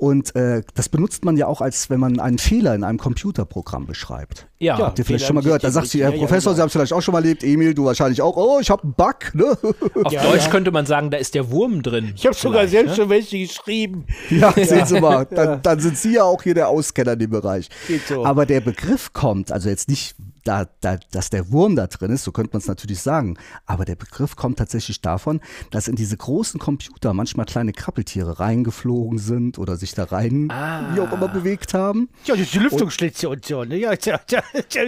Und 0.00 0.34
äh, 0.34 0.62
das 0.74 0.88
benutzt 0.88 1.26
man 1.26 1.36
ja 1.36 1.46
auch, 1.46 1.60
als 1.60 1.90
wenn 1.90 2.00
man 2.00 2.20
einen 2.20 2.38
Fehler 2.38 2.74
in 2.74 2.84
einem 2.84 2.96
Computerprogramm 2.96 3.84
beschreibt. 3.84 4.46
Ja. 4.58 4.78
Habt 4.78 4.98
ihr 4.98 5.04
vielleicht 5.04 5.20
Fehler 5.20 5.26
schon 5.26 5.34
mal 5.34 5.42
gehört? 5.42 5.62
Da 5.62 5.70
sagt 5.70 5.88
sie, 5.88 6.00
Herr 6.00 6.08
richtig. 6.08 6.22
Ja, 6.22 6.24
ja, 6.24 6.26
Professor, 6.26 6.52
genau. 6.52 6.56
Sie 6.56 6.60
haben 6.62 6.66
es 6.68 6.72
vielleicht 6.72 6.92
auch 6.94 7.02
schon 7.02 7.12
mal 7.12 7.18
erlebt, 7.18 7.44
Emil, 7.44 7.74
du 7.74 7.84
wahrscheinlich 7.84 8.22
auch. 8.22 8.34
Oh, 8.34 8.58
ich 8.60 8.70
habe 8.70 8.82
einen 8.82 8.94
Bug. 8.94 9.34
Ne? 9.34 9.58
Auf 10.02 10.12
Deutsch 10.22 10.48
könnte 10.48 10.70
man 10.70 10.86
sagen, 10.86 11.10
da 11.10 11.18
ist 11.18 11.34
der 11.34 11.50
Wurm 11.50 11.82
drin. 11.82 12.14
Ich 12.16 12.24
habe 12.24 12.34
sogar 12.34 12.66
selbst 12.66 12.92
ne? 12.92 12.96
schon 12.96 13.10
welche 13.10 13.38
geschrieben. 13.40 14.06
Ja, 14.30 14.52
sehen 14.52 14.86
Sie 14.86 15.00
mal, 15.02 15.26
dann, 15.26 15.60
dann 15.60 15.80
sind 15.80 15.98
Sie 15.98 16.14
ja 16.14 16.24
auch 16.24 16.42
hier 16.42 16.54
der 16.54 16.68
Auskenner 16.68 17.12
in 17.12 17.18
dem 17.18 17.30
Bereich. 17.30 17.68
Geht 17.86 18.06
so. 18.06 18.24
Aber 18.24 18.46
der 18.46 18.62
Begriff 18.62 19.12
kommt, 19.12 19.52
also 19.52 19.68
jetzt 19.68 19.90
nicht, 19.90 20.14
da, 20.44 20.66
da, 20.80 20.98
dass 21.10 21.30
der 21.30 21.50
Wurm 21.50 21.76
da 21.76 21.86
drin 21.86 22.10
ist, 22.10 22.24
so 22.24 22.32
könnte 22.32 22.50
man 22.52 22.60
es 22.60 22.66
natürlich 22.66 23.00
sagen, 23.00 23.36
aber 23.66 23.84
der 23.84 23.96
Begriff 23.96 24.36
kommt 24.36 24.58
tatsächlich 24.58 25.00
davon, 25.00 25.40
dass 25.70 25.88
in 25.88 25.96
diese 25.96 26.16
großen 26.16 26.58
Computer 26.60 27.12
manchmal 27.14 27.46
kleine 27.46 27.72
Krabbeltiere 27.72 28.40
reingeflogen 28.40 29.18
sind 29.18 29.58
oder 29.58 29.76
sich 29.76 29.94
da 29.94 30.04
rein, 30.04 30.48
wie 30.94 31.00
auch 31.00 31.12
immer, 31.12 31.28
bewegt 31.28 31.74
haben. 31.74 32.08
Ja, 32.24 32.34
das 32.34 32.44
ist 32.44 32.54
die 32.54 32.58
Lüftungsschlitze 32.58 33.28
und 33.28 33.44
so. 33.44 33.64
Ne? 33.64 33.76
Ja, 33.76 33.94
das 33.94 34.16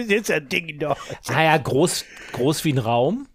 ist 0.07 0.31
ein 0.31 0.49
Ding 0.49 0.77
noch. 0.77 0.97
Ah 1.27 1.43
ja, 1.43 1.57
groß, 1.57 2.05
groß 2.33 2.63
wie 2.65 2.73
ein 2.73 2.79
Raum. 2.79 3.27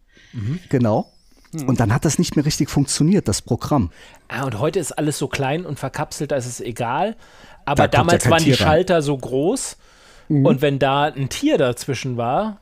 Genau. 0.69 1.13
Hm. 1.53 1.69
Und 1.69 1.81
dann 1.81 1.95
hat 1.95 2.05
das 2.05 2.19
nicht 2.19 2.37
mehr 2.37 2.45
richtig 2.45 2.69
funktioniert, 2.69 3.29
das 3.29 3.41
Programm. 3.43 3.91
Ah, 4.29 4.45
und 4.45 4.59
heute 4.59 4.79
ist 4.79 4.93
alles 4.93 5.19
so 5.19 5.29
klein 5.29 5.65
und 5.65 5.79
verkapselt, 5.79 6.31
da 6.31 6.37
ist 6.37 6.47
es 6.47 6.61
egal. 6.61 7.17
Aber 7.65 7.89
Da 7.89 7.99
damals 7.99 8.29
waren 8.29 8.43
die. 8.43 8.51
Mhm. 8.51 8.57
Schalter 8.57 9.03
so 9.03 9.17
groß. 9.17 9.77
Und 10.29 10.63
wenn 10.63 10.79
da 10.79 11.05
ein 11.05 11.29
Tier 11.29 11.59
dazwischen 11.59 12.17
war, 12.17 12.59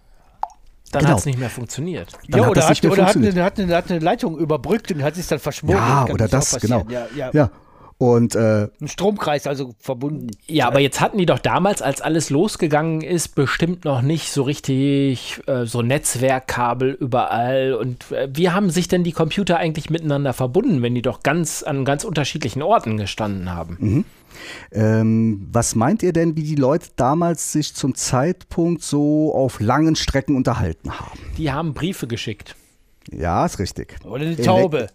dann 0.93 1.01
Genau. 1.01 1.13
hat 1.13 1.19
es 1.19 1.27
nicht 1.27 1.39
mehr 1.39 1.51
funktioniert. 1.51 2.13
Dann 2.29 2.41
ja, 2.41 2.45
hat 2.45 2.51
oder, 2.53 2.61
das 2.61 2.71
hat, 2.71 2.85
oder 2.85 2.91
hat, 3.07 3.13
funktioniert. 3.13 3.35
eine, 3.35 3.45
hat, 3.45 3.59
eine, 3.61 3.75
hat 3.75 3.91
eine 3.91 3.99
Leitung 4.01 4.39
überbrückt 4.39 4.93
und 4.93 5.03
hat 5.03 5.17
sich 5.17 5.27
dann 5.27 5.39
verschmolzen. 5.41 5.85
Ja, 5.85 6.07
oder 6.09 6.29
das, 6.29 6.59
genau. 6.61 6.85
Ja, 6.89 7.07
ja. 7.17 7.31
Ja. 7.33 7.51
Und 7.99 8.35
äh, 8.35 8.69
Ein 8.79 8.89
Stromkreis 8.89 9.47
also 9.47 9.75
verbunden. 9.79 10.29
Ja, 10.47 10.67
aber 10.67 10.81
jetzt 10.81 11.01
hatten 11.01 11.17
die 11.17 11.25
doch 11.25 11.39
damals, 11.39 11.81
als 11.81 12.03
alles 12.03 12.29
losgegangen 12.29 13.01
ist, 13.01 13.35
bestimmt 13.35 13.87
noch 13.87 14.03
nicht 14.03 14.31
so 14.31 14.43
richtig 14.43 15.41
äh, 15.47 15.65
so 15.65 15.81
Netzwerkkabel 15.81 16.91
überall. 16.91 17.73
Und 17.73 18.13
äh, 18.13 18.29
wie 18.33 18.51
haben 18.51 18.69
sich 18.69 18.89
denn 18.89 19.03
die 19.03 19.13
Computer 19.13 19.57
eigentlich 19.57 19.89
miteinander 19.89 20.35
verbunden, 20.35 20.83
wenn 20.83 20.95
die 20.95 21.01
doch 21.01 21.23
ganz 21.23 21.63
an 21.63 21.87
ganz 21.87 22.05
unterschiedlichen 22.05 22.61
Orten 22.61 22.99
gestanden 22.99 23.51
haben? 23.51 24.05
Ähm, 24.73 25.49
was 25.53 25.75
meint 25.75 26.03
ihr 26.03 26.13
denn, 26.13 26.37
wie 26.37 26.43
die 26.43 26.55
Leute 26.57 26.89
damals 26.97 27.53
sich 27.53 27.75
zum 27.75 27.95
Zeitpunkt 27.95 28.83
so 28.83 29.35
auf 29.35 29.61
langen 29.61 29.97
Strecken 29.97 30.37
unterhalten 30.37 30.99
haben? 30.99 31.19
Die 31.39 31.51
haben 31.53 31.75
Briefe 31.75 32.07
geschickt. 32.07 32.55
Ja, 33.13 33.47
ist 33.47 33.59
richtig. 33.59 33.97
Oder 34.05 34.23
eine 34.27 34.35
Elek- 34.35 34.45
Taube. 34.45 34.87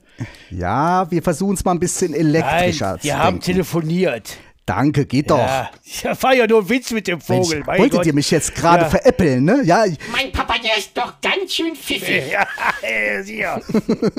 Ja, 0.49 1.09
wir 1.09 1.23
versuchen 1.23 1.53
es 1.55 1.63
mal 1.63 1.71
ein 1.71 1.79
bisschen 1.79 2.11
Nein, 2.11 2.19
elektrischer 2.21 2.95
zu 2.97 3.01
die 3.03 3.13
haben 3.13 3.35
denken. 3.39 3.45
telefoniert. 3.45 4.37
Danke, 4.65 5.05
geht 5.05 5.31
doch. 5.31 5.37
Ja, 5.39 5.71
ja, 6.03 6.21
war 6.23 6.35
ja 6.35 6.45
nur 6.45 6.59
ein 6.61 6.69
Witz 6.69 6.91
mit 6.91 7.07
dem 7.07 7.19
Mensch, 7.27 7.47
Vogel. 7.47 7.63
mein 7.65 7.79
wolltet 7.79 7.97
Gott. 7.99 8.05
ihr 8.05 8.13
mich 8.13 8.29
jetzt 8.29 8.53
gerade 8.53 8.83
Ja. 8.83 8.89
veräppeln, 8.89 9.43
ne? 9.43 9.61
Ja, 9.63 9.85
ich- 9.85 9.97
Mein 10.11 10.31
Papa, 10.31 10.53
der 10.63 10.77
ist 10.77 10.95
doch 10.95 11.19
ganz 11.19 11.53
schön 11.53 11.75
pfiffig. 11.75 12.23
Ja, 12.31 12.47
sicher. 13.23 13.59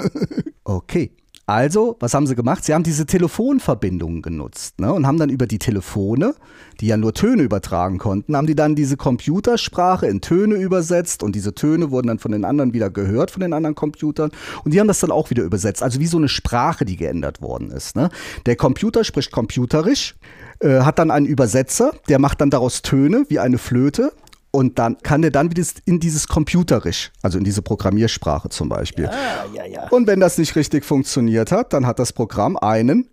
okay. 0.65 1.13
Also, 1.53 1.99
was 2.01 2.15
haben 2.15 2.27
sie 2.27 2.35
gemacht? 2.35 2.65
Sie 2.65 2.73
haben 2.73 2.83
diese 2.83 3.05
Telefonverbindungen 3.05 4.23
genutzt 4.23 4.81
ne? 4.81 4.91
und 4.91 5.07
haben 5.07 5.19
dann 5.19 5.29
über 5.29 5.47
die 5.47 5.59
Telefone, 5.59 6.35
die 6.81 6.87
ja 6.87 6.97
nur 6.97 7.13
Töne 7.13 7.43
übertragen 7.43 7.99
konnten, 7.99 8.35
haben 8.35 8.47
die 8.47 8.55
dann 8.55 8.75
diese 8.75 8.97
Computersprache 8.97 10.07
in 10.07 10.23
Töne 10.23 10.55
übersetzt 10.55 11.23
und 11.23 11.37
diese 11.37 11.55
Töne 11.55 11.91
wurden 11.91 12.07
dann 12.07 12.19
von 12.19 12.33
den 12.33 12.47
anderen 12.47 12.73
wieder 12.73 12.89
gehört, 12.89 13.31
von 13.31 13.43
den 13.43 13.53
anderen 13.53 13.75
Computern 13.75 14.31
und 14.65 14.73
die 14.73 14.81
haben 14.81 14.89
das 14.89 15.01
dann 15.01 15.11
auch 15.11 15.29
wieder 15.29 15.43
übersetzt. 15.43 15.83
Also 15.83 16.01
wie 16.01 16.07
so 16.07 16.17
eine 16.17 16.31
Sprache, 16.31 16.87
die 16.87 16.97
geändert 16.97 17.43
worden 17.43 17.71
ist. 17.71 17.97
Ne? 17.97 18.09
Der 18.47 18.57
Computer 18.57 19.05
spricht 19.05 19.31
computerisch, 19.31 20.15
äh, 20.61 20.81
hat 20.81 20.99
dann 20.99 21.11
einen 21.11 21.27
Übersetzer, 21.27 21.93
der 22.09 22.19
macht 22.19 22.41
dann 22.41 22.49
daraus 22.49 22.81
Töne 22.81 23.27
wie 23.29 23.41
eine 23.41 23.59
Flöte 23.59 24.15
und 24.53 24.79
dann 24.79 24.99
kann 24.99 25.23
der 25.23 25.31
dann 25.33 25.51
wieder 25.51 25.65
in 25.87 25.99
dieses 25.99 26.29
Computerisch, 26.29 27.11
also 27.23 27.39
in 27.39 27.45
diese 27.45 27.63
Programmiersprache 27.63 28.51
zum 28.51 28.69
Beispiel. 28.69 29.07
Ah, 29.07 29.47
ja, 29.53 29.65
ja. 29.65 29.89
Und 29.89 30.07
wenn 30.07 30.21
das 30.21 30.39
nicht 30.39 30.55
richtig 30.55 30.85
funktioniert 30.85 31.51
hat, 31.51 31.73
dann 31.73 31.87
hat 31.87 31.99
das 31.99 32.13
Programm 32.13 32.57
einen 32.59 33.09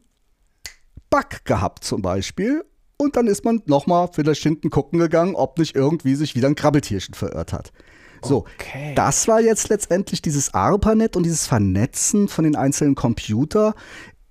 Bug 1.10 1.43
gehabt 1.46 1.84
zum 1.84 2.01
Beispiel. 2.01 2.63
Und 2.98 3.15
dann 3.15 3.27
ist 3.27 3.46
man 3.46 3.62
nochmal 3.65 4.10
vielleicht 4.12 4.43
hinten 4.43 4.69
gucken 4.69 5.00
gegangen, 5.00 5.34
ob 5.36 5.58
nicht 5.58 5.75
irgendwie 5.75 6.15
sich 6.15 6.36
wieder 6.36 6.50
ein 6.50 6.55
Krabbeltierchen 6.55 7.13
verirrt 7.15 7.53
hat. 7.53 7.72
So, 8.22 8.39
Okay. 8.39 8.93
das 8.96 9.29
war 9.29 9.39
jetzt 9.39 9.69
letztendlich 9.69 10.22
dieses 10.22 10.53
ARPANET 10.53 11.15
und 11.15 11.24
dieses 11.24 11.48
Vernetzen 11.48 12.27
von 12.27 12.43
den 12.43 12.58
einzelnen 12.58 12.96
Computer 12.96 13.74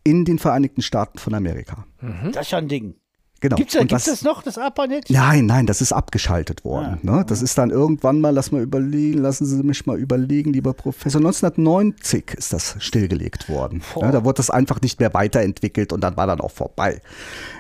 in 0.04 0.26
den 0.26 0.38
Vereinigten 0.38 0.82
Staaten 0.82 1.18
von 1.18 1.32
Amerika. 1.32 1.86
Das 2.32 2.46
ist 2.46 2.52
ja 2.52 2.58
ein 2.58 2.68
Ding. 2.68 2.96
Genau. 3.40 3.57
Gibt's 3.57 3.76
was- 3.90 4.04
das 4.04 4.23
noch, 4.23 4.42
das 4.42 4.59
ARPANET? 4.59 5.11
Nein, 5.11 5.47
nein, 5.47 5.66
das 5.66 5.80
ist 5.80 5.92
abgeschaltet 5.92 6.64
worden. 6.64 6.99
Ne? 7.02 7.25
Das 7.26 7.40
ist 7.40 7.57
dann 7.57 7.71
irgendwann 7.71 8.21
mal, 8.21 8.30
lass 8.30 8.50
mal 8.50 8.62
überlegen, 8.62 9.18
lassen 9.18 9.47
Sie 9.47 9.62
mich 9.62 9.87
mal 9.87 9.97
überlegen, 9.97 10.52
lieber 10.52 10.73
Professor. 10.75 11.21
1990 11.21 12.35
ist 12.37 12.52
das 12.52 12.76
stillgelegt 12.80 13.49
worden. 13.49 13.83
Ja, 14.00 14.11
da 14.11 14.25
wurde 14.25 14.38
das 14.38 14.50
einfach 14.50 14.80
nicht 14.80 14.99
mehr 14.99 15.14
weiterentwickelt 15.14 15.92
und 15.92 16.00
dann 16.00 16.16
war 16.16 16.26
dann 16.26 16.40
auch 16.40 16.50
vorbei. 16.50 17.00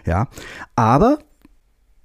Ja, 0.04 0.28
aber 0.74 1.18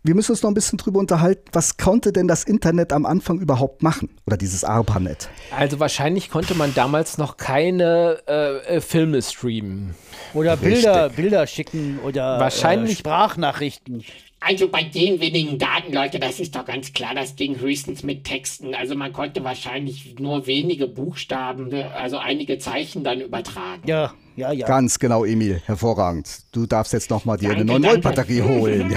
wir 0.04 0.16
müssen 0.16 0.32
uns 0.34 0.44
noch 0.44 0.52
ein 0.52 0.54
bisschen 0.54 0.78
drüber 0.78 1.00
unterhalten, 1.00 1.46
was 1.54 1.78
konnte 1.78 2.12
denn 2.12 2.28
das 2.28 2.44
Internet 2.44 2.92
am 2.92 3.06
Anfang 3.06 3.40
überhaupt 3.40 3.84
machen? 3.84 4.10
Oder 4.28 4.36
dieses 4.38 4.64
ARPANET? 4.64 5.30
Also 5.58 5.80
wahrscheinlich 5.80 6.30
konnte 6.30 6.56
man 6.56 6.74
damals 6.74 7.18
noch 7.18 7.38
keine 7.38 8.20
äh, 8.28 8.76
äh, 8.78 8.82
Filme 8.82 9.22
streamen. 9.22 9.96
Oder 10.34 10.58
Bilder, 10.58 11.10
Bilder 11.10 11.48
schicken 11.48 12.00
oder 12.04 12.40
Wahrscheinlich- 12.40 12.98
äh, 12.98 13.00
Sprachnachrichten. 13.00 14.04
Also 14.46 14.68
bei 14.68 14.84
den 14.84 15.22
wenigen 15.22 15.58
Daten, 15.58 15.94
Leute, 15.94 16.20
das 16.20 16.40
ist 16.40 16.56
doch 16.56 16.66
ganz 16.66 16.92
klar, 16.92 17.16
das 17.16 17.36
Ding 17.36 17.60
höchstens 17.60 18.04
mit 18.04 18.26
Texten. 18.26 18.76
Also 18.76 18.96
man 18.96 19.14
konnte 19.14 19.44
wahrscheinlich 19.44 20.20
nur 20.20 20.48
wenige 20.48 20.88
Buchstaben, 20.88 21.70
ne, 21.70 21.92
also 21.96 22.18
einige 22.18 22.58
Zeichen 22.58 23.04
dann 23.04 23.22
übertragen. 23.22 23.84
Ja, 23.86 24.14
ja, 24.36 24.52
ja. 24.52 24.68
Ganz 24.68 25.00
genau, 25.00 25.24
Emil, 25.24 25.62
hervorragend. 25.66 26.28
Du 26.52 26.66
darfst 26.66 26.92
jetzt 26.92 27.10
noch 27.10 27.24
mal 27.24 27.38
dir 27.38 27.52
eine 27.52 27.66
Danke, 27.66 27.82
neue 27.82 28.00
danke. 28.00 28.10
Batterie 28.10 28.42
holen. 28.42 28.96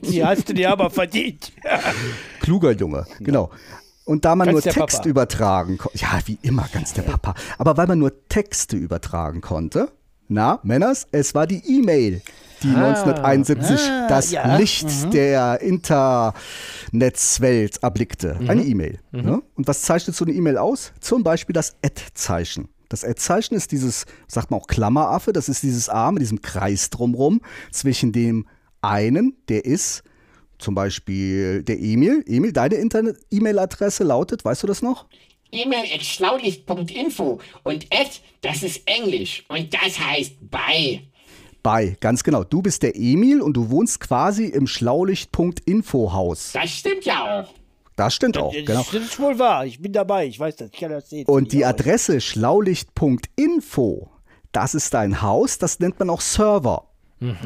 Die 0.08 0.24
hast 0.24 0.48
du 0.48 0.54
dir 0.54 0.70
aber 0.70 0.90
verdient. 0.90 1.52
Kluger 2.40 2.72
Junge, 2.72 3.06
genau. 3.18 3.50
Und 4.04 4.24
da 4.24 4.34
man 4.36 4.48
Ganz 4.48 4.64
nur 4.64 4.72
Text 4.74 4.98
Papa. 4.98 5.08
übertragen 5.08 5.78
konnte, 5.78 5.98
ja, 5.98 6.20
wie 6.26 6.38
immer, 6.42 6.68
ganz 6.72 6.92
der 6.92 7.02
Papa, 7.02 7.34
aber 7.58 7.76
weil 7.76 7.86
man 7.86 7.98
nur 7.98 8.28
Texte 8.28 8.76
übertragen 8.76 9.40
konnte, 9.40 9.88
na, 10.28 10.60
Männers, 10.62 11.06
es 11.12 11.34
war 11.34 11.46
die 11.46 11.62
E-Mail, 11.66 12.22
die 12.62 12.68
1971 12.68 13.80
Ah, 13.88 14.06
das 14.08 14.30
ja. 14.30 14.56
Licht 14.56 15.12
der 15.12 15.60
Internetswelt 15.60 17.82
erblickte. 17.82 18.38
Eine 18.46 18.62
E-Mail. 18.64 18.98
Ne? 19.12 19.42
Und 19.54 19.68
was 19.68 19.82
zeichnet 19.82 20.16
so 20.16 20.24
eine 20.24 20.34
E-Mail 20.34 20.58
aus? 20.58 20.92
Zum 21.00 21.22
Beispiel 21.22 21.52
das 21.54 21.76
Ad-Zeichen. 21.84 22.68
Das 22.88 23.04
Ad-Zeichen 23.04 23.54
ist 23.54 23.70
dieses, 23.72 24.06
sagt 24.26 24.50
man 24.50 24.60
auch 24.60 24.66
Klammeraffe, 24.66 25.32
das 25.32 25.48
ist 25.48 25.62
dieses 25.62 25.88
A 25.88 26.10
mit 26.10 26.22
diesem 26.22 26.40
Kreis 26.42 26.90
drumrum 26.90 27.40
zwischen 27.70 28.12
dem 28.12 28.46
einen, 28.82 29.36
der 29.48 29.64
ist 29.64 30.02
zum 30.58 30.74
Beispiel 30.74 31.62
der 31.62 31.78
Emil. 31.80 32.22
Emil, 32.26 32.52
deine 32.52 32.74
Internet-E-Mail-Adresse 32.76 34.04
lautet, 34.04 34.44
weißt 34.44 34.62
du 34.62 34.66
das 34.66 34.82
noch? 34.82 35.06
E-Mail 35.52 35.84
at 35.94 36.02
schlaulicht.info 36.04 37.40
und 37.64 37.86
at, 37.92 38.20
das 38.42 38.62
ist 38.62 38.82
Englisch 38.86 39.44
und 39.48 39.72
das 39.74 39.98
heißt 39.98 40.34
bei. 40.50 41.02
Bei, 41.62 41.96
ganz 42.00 42.24
genau. 42.24 42.44
Du 42.44 42.62
bist 42.62 42.82
der 42.82 42.96
Emil 42.96 43.42
und 43.42 43.54
du 43.56 43.70
wohnst 43.70 44.00
quasi 44.00 44.46
im 44.46 44.66
Schlaulicht.info-Haus. 44.66 46.52
Das 46.52 46.70
stimmt 46.70 47.04
ja 47.04 47.42
auch. 47.42 47.54
Das 47.96 48.14
stimmt 48.14 48.38
auch, 48.38 48.54
Das, 48.54 48.64
genau. 48.64 48.86
das 48.92 49.02
ist 49.02 49.20
wohl 49.20 49.38
wahr. 49.38 49.66
Ich 49.66 49.80
bin 49.82 49.92
dabei. 49.92 50.26
Ich 50.26 50.40
weiß 50.40 50.56
das. 50.56 50.70
Ich 50.72 50.80
kann 50.80 50.90
das 50.90 51.10
sehen. 51.10 51.26
Und 51.26 51.52
die. 51.52 51.66
Adresse 51.66 52.20
schlaulicht.info, 52.20 54.08
das 54.52 54.74
ist 54.74 54.94
dein 54.94 55.20
Haus, 55.20 55.58
das 55.58 55.80
nennt 55.80 55.98
man 55.98 56.08
auch 56.08 56.22
Server. 56.22 56.86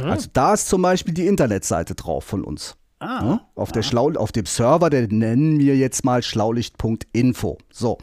Also 0.05 0.29
da 0.33 0.55
ist 0.55 0.69
zum 0.69 0.83
Beispiel 0.83 1.13
die 1.13 1.27
Internetseite 1.27 1.97
drauf 1.97 2.23
von 2.23 2.45
uns. 2.45 2.77
Ja, 3.03 3.45
auf, 3.57 3.73
der 3.73 3.83
Schlau 3.83 4.13
auf 4.13 4.31
dem 4.31 4.47
Server, 4.47 4.89
den 4.89 5.19
nennen 5.19 5.59
wir 5.59 5.77
jetzt 5.77 6.05
mal 6.05 6.23
schlaulicht.info. 6.23 7.59
So. 7.71 7.99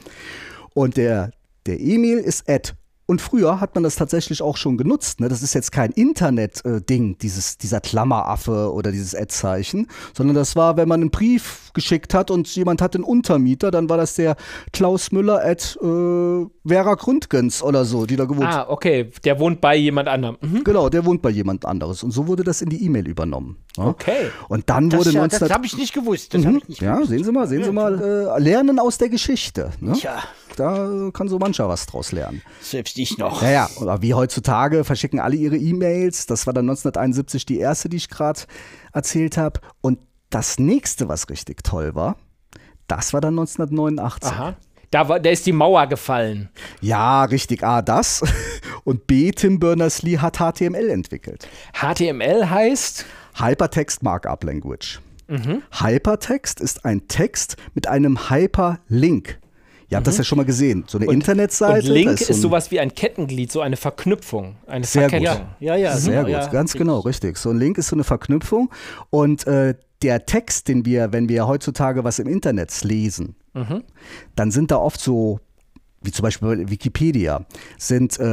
Und 0.74 0.98
der, 0.98 1.32
der 1.66 1.80
Emil 1.80 2.18
ist 2.18 2.50
at 2.50 2.76
Und 3.12 3.22
früher 3.22 3.60
hat 3.60 3.76
man 3.76 3.84
das 3.84 3.98
tatsächlich 3.98 4.42
auch 4.42 4.56
schon 4.56 4.78
genutzt. 4.78 5.20
Ne? 5.20 5.28
Das 5.28 5.44
ist 5.44 5.54
jetzt 5.54 5.74
kein 5.74 5.92
Internet-Ding, 5.92 7.18
dieses, 7.18 7.58
dieser 7.58 7.82
Klammeraffe 7.82 8.72
oder 8.72 8.90
dieses 8.94 9.14
Ad-Zeichen, 9.14 9.88
sondern 10.16 10.34
das 10.36 10.56
war, 10.56 10.78
wenn 10.78 10.88
man 10.88 11.02
einen 11.02 11.12
Brief 11.12 11.72
geschickt 11.74 12.14
hat 12.14 12.32
und 12.32 12.48
jemand 12.56 12.82
hat 12.82 12.96
einen 12.96 13.04
Untermieter, 13.04 13.70
dann 13.70 13.90
war 13.90 13.98
das 13.98 14.16
der 14.16 14.38
Klaus 14.72 15.12
Müller 15.12 15.44
at 15.44 15.78
äh, 15.82 16.46
Vera 16.66 16.96
Grundgens 16.96 17.62
oder 17.62 17.84
so, 17.84 18.06
die 18.06 18.16
da 18.16 18.24
gewohnt 18.24 18.48
Ah, 18.48 18.68
okay. 18.70 19.12
Der 19.26 19.40
wohnt 19.40 19.60
bei 19.60 19.76
jemand 19.76 20.08
anderem. 20.08 20.38
Mhm. 20.40 20.64
Genau, 20.64 20.88
der 20.88 21.04
wohnt 21.06 21.22
bei 21.22 21.32
jemand 21.32 21.66
anderes. 21.66 22.04
Und 22.04 22.12
so 22.12 22.28
wurde 22.28 22.44
das 22.46 22.62
in 22.62 22.70
die 22.70 22.84
E-Mail 22.86 23.08
übernommen. 23.10 23.58
Ja? 23.76 23.88
Okay. 23.88 24.30
Und 24.48 24.70
dann 24.70 24.90
Das, 24.90 25.00
wurde 25.02 25.12
ja, 25.12 25.20
19... 25.22 25.40
das 25.40 25.50
habe 25.52 25.66
ich 25.66 25.76
nicht 25.78 25.94
gewusst. 25.94 26.34
Das 26.34 26.42
Mhm. 26.46 26.58
ich 26.58 26.70
nicht 26.70 26.82
Ja, 26.82 26.94
gewusst. 26.96 27.10
sehen 27.10 27.24
Sie 27.26 27.32
mal, 27.34 27.48
sehen 27.48 27.64
Sie 27.66 27.72
mal, 27.74 28.00
äh, 28.38 28.40
lernen 28.42 28.80
aus 28.80 28.98
der 28.98 29.10
Geschichte. 29.10 29.72
Ne? 29.82 29.94
Tja, 29.94 30.20
Da 30.58 31.10
kann 31.14 31.28
so 31.30 31.40
mancher 31.40 31.68
was 31.70 31.86
draus 31.86 32.12
lernen. 32.12 32.42
selbst 32.62 32.98
ich 33.02 33.18
noch. 33.18 33.42
Naja, 33.42 33.70
oder 33.80 34.02
wie 34.02 34.14
heutzutage 34.14 34.84
verschicken 34.84 35.20
alle 35.20 35.36
ihre 35.36 35.58
E-Mails. 35.58 36.26
Das 36.26 36.48
war 36.48 36.54
dann 36.54 36.70
1971 36.70 37.46
die 37.46 37.60
erste, 37.60 37.90
die 37.90 37.98
ich 37.98 38.10
gerade 38.10 38.42
erzählt 38.94 39.38
habe. 39.38 39.60
Und 39.82 40.00
das 40.30 40.60
nächste, 40.60 41.08
was 41.08 41.30
richtig 41.30 41.64
toll 41.64 41.96
war, 41.96 42.18
das 42.88 43.14
war 43.14 43.22
dann 43.22 43.34
1989. 43.34 44.32
Aha. 44.32 44.56
Da, 44.90 45.08
war, 45.08 45.20
da 45.20 45.30
ist 45.30 45.46
die 45.46 45.54
Mauer 45.54 45.88
gefallen. 45.88 46.50
Ja, 46.82 47.24
richtig. 47.24 47.64
A, 47.64 47.82
das. 47.82 48.24
Und 48.84 49.08
B, 49.08 49.32
Tim 49.32 49.60
Berners-Lee 49.60 50.18
hat 50.18 50.38
HTML 50.38 50.90
entwickelt. 50.90 51.48
HTML 51.74 52.50
heißt, 52.50 53.06
Hypertext 53.36 54.04
Markup 54.04 54.44
Language. 54.44 55.00
Hypertext 55.80 56.60
ist 56.60 56.84
ein 56.84 57.08
Text 57.08 57.56
mit 57.74 57.88
einem 57.88 58.30
Hyperlink. 58.30 59.40
Ihr 59.92 59.98
habt 59.98 60.08
das 60.08 60.18
ja 60.18 60.24
schon 60.24 60.38
mal 60.38 60.46
gesehen. 60.46 60.86
So 60.88 60.98
eine 60.98 61.12
Internetseite. 61.12 61.88
und 61.88 61.94
Link 61.94 62.12
ist, 62.12 62.28
so 62.28 62.34
ein- 62.34 62.40
sowas 62.40 62.72
wie 62.72 62.80
ein 62.80 62.96
Kettenglied, 62.96 63.52
so 63.52 63.60
eine 63.62 63.76
Verknüpfung, 63.76 64.56
eine 64.66 64.86
Sehr 64.86 65.10
gut. 65.10 65.20
Verkettung. 65.20 65.48
Ja, 65.60 65.76
ja, 65.76 65.98
Sehr 65.98 66.24
genau, 66.24 66.24
gut, 66.24 66.32
ja, 66.32 66.48
ganz 66.52 66.74
genau, 66.74 67.00
richtig. 67.00 67.38
So 67.38 67.50
ein 67.50 67.58
Link 67.58 67.78
ist 67.78 67.88
so 67.88 67.96
eine 67.98 68.04
Verknüpfung 68.06 68.72
und 69.10 69.46
äh, 69.48 69.76
der 70.02 70.26
Text, 70.26 70.68
den 70.70 70.86
wir, 70.86 71.12
wenn 71.14 71.28
wir 71.30 71.46
heutzutage 71.46 72.04
was 72.06 72.20
im 72.20 72.28
Internet 72.28 72.84
lesen, 72.84 73.36
Mhm. 73.54 73.84
dann 74.36 74.50
sind 74.50 74.72
da 74.72 74.78
oft 74.78 75.00
so, 75.02 75.40
wie 76.02 76.12
zum 76.12 76.24
Beispiel 76.24 76.48
bei 76.66 76.70
Wikipedia, 76.72 77.46
sind 77.78 78.18
äh, 78.18 78.24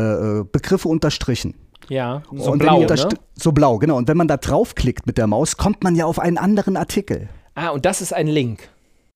äh, 0.40 0.44
Begriffe 0.44 0.88
unterstrichen. 0.88 1.54
Ja, 1.88 2.22
so 2.32 2.52
und 2.52 2.58
blau, 2.60 2.80
ne? 2.84 3.08
So 3.34 3.50
blau, 3.52 3.78
genau. 3.78 3.96
Und 3.96 4.06
wenn 4.08 4.16
man 4.16 4.28
da 4.28 4.36
draufklickt 4.36 5.06
mit 5.06 5.18
der 5.18 5.26
Maus, 5.26 5.56
kommt 5.56 5.82
man 5.82 5.96
ja 5.96 6.04
auf 6.04 6.18
einen 6.20 6.38
anderen 6.38 6.76
Artikel. 6.76 7.28
Ah, 7.54 7.70
und 7.70 7.84
das 7.84 8.00
ist 8.00 8.12
ein 8.14 8.28
Link. 8.28 8.68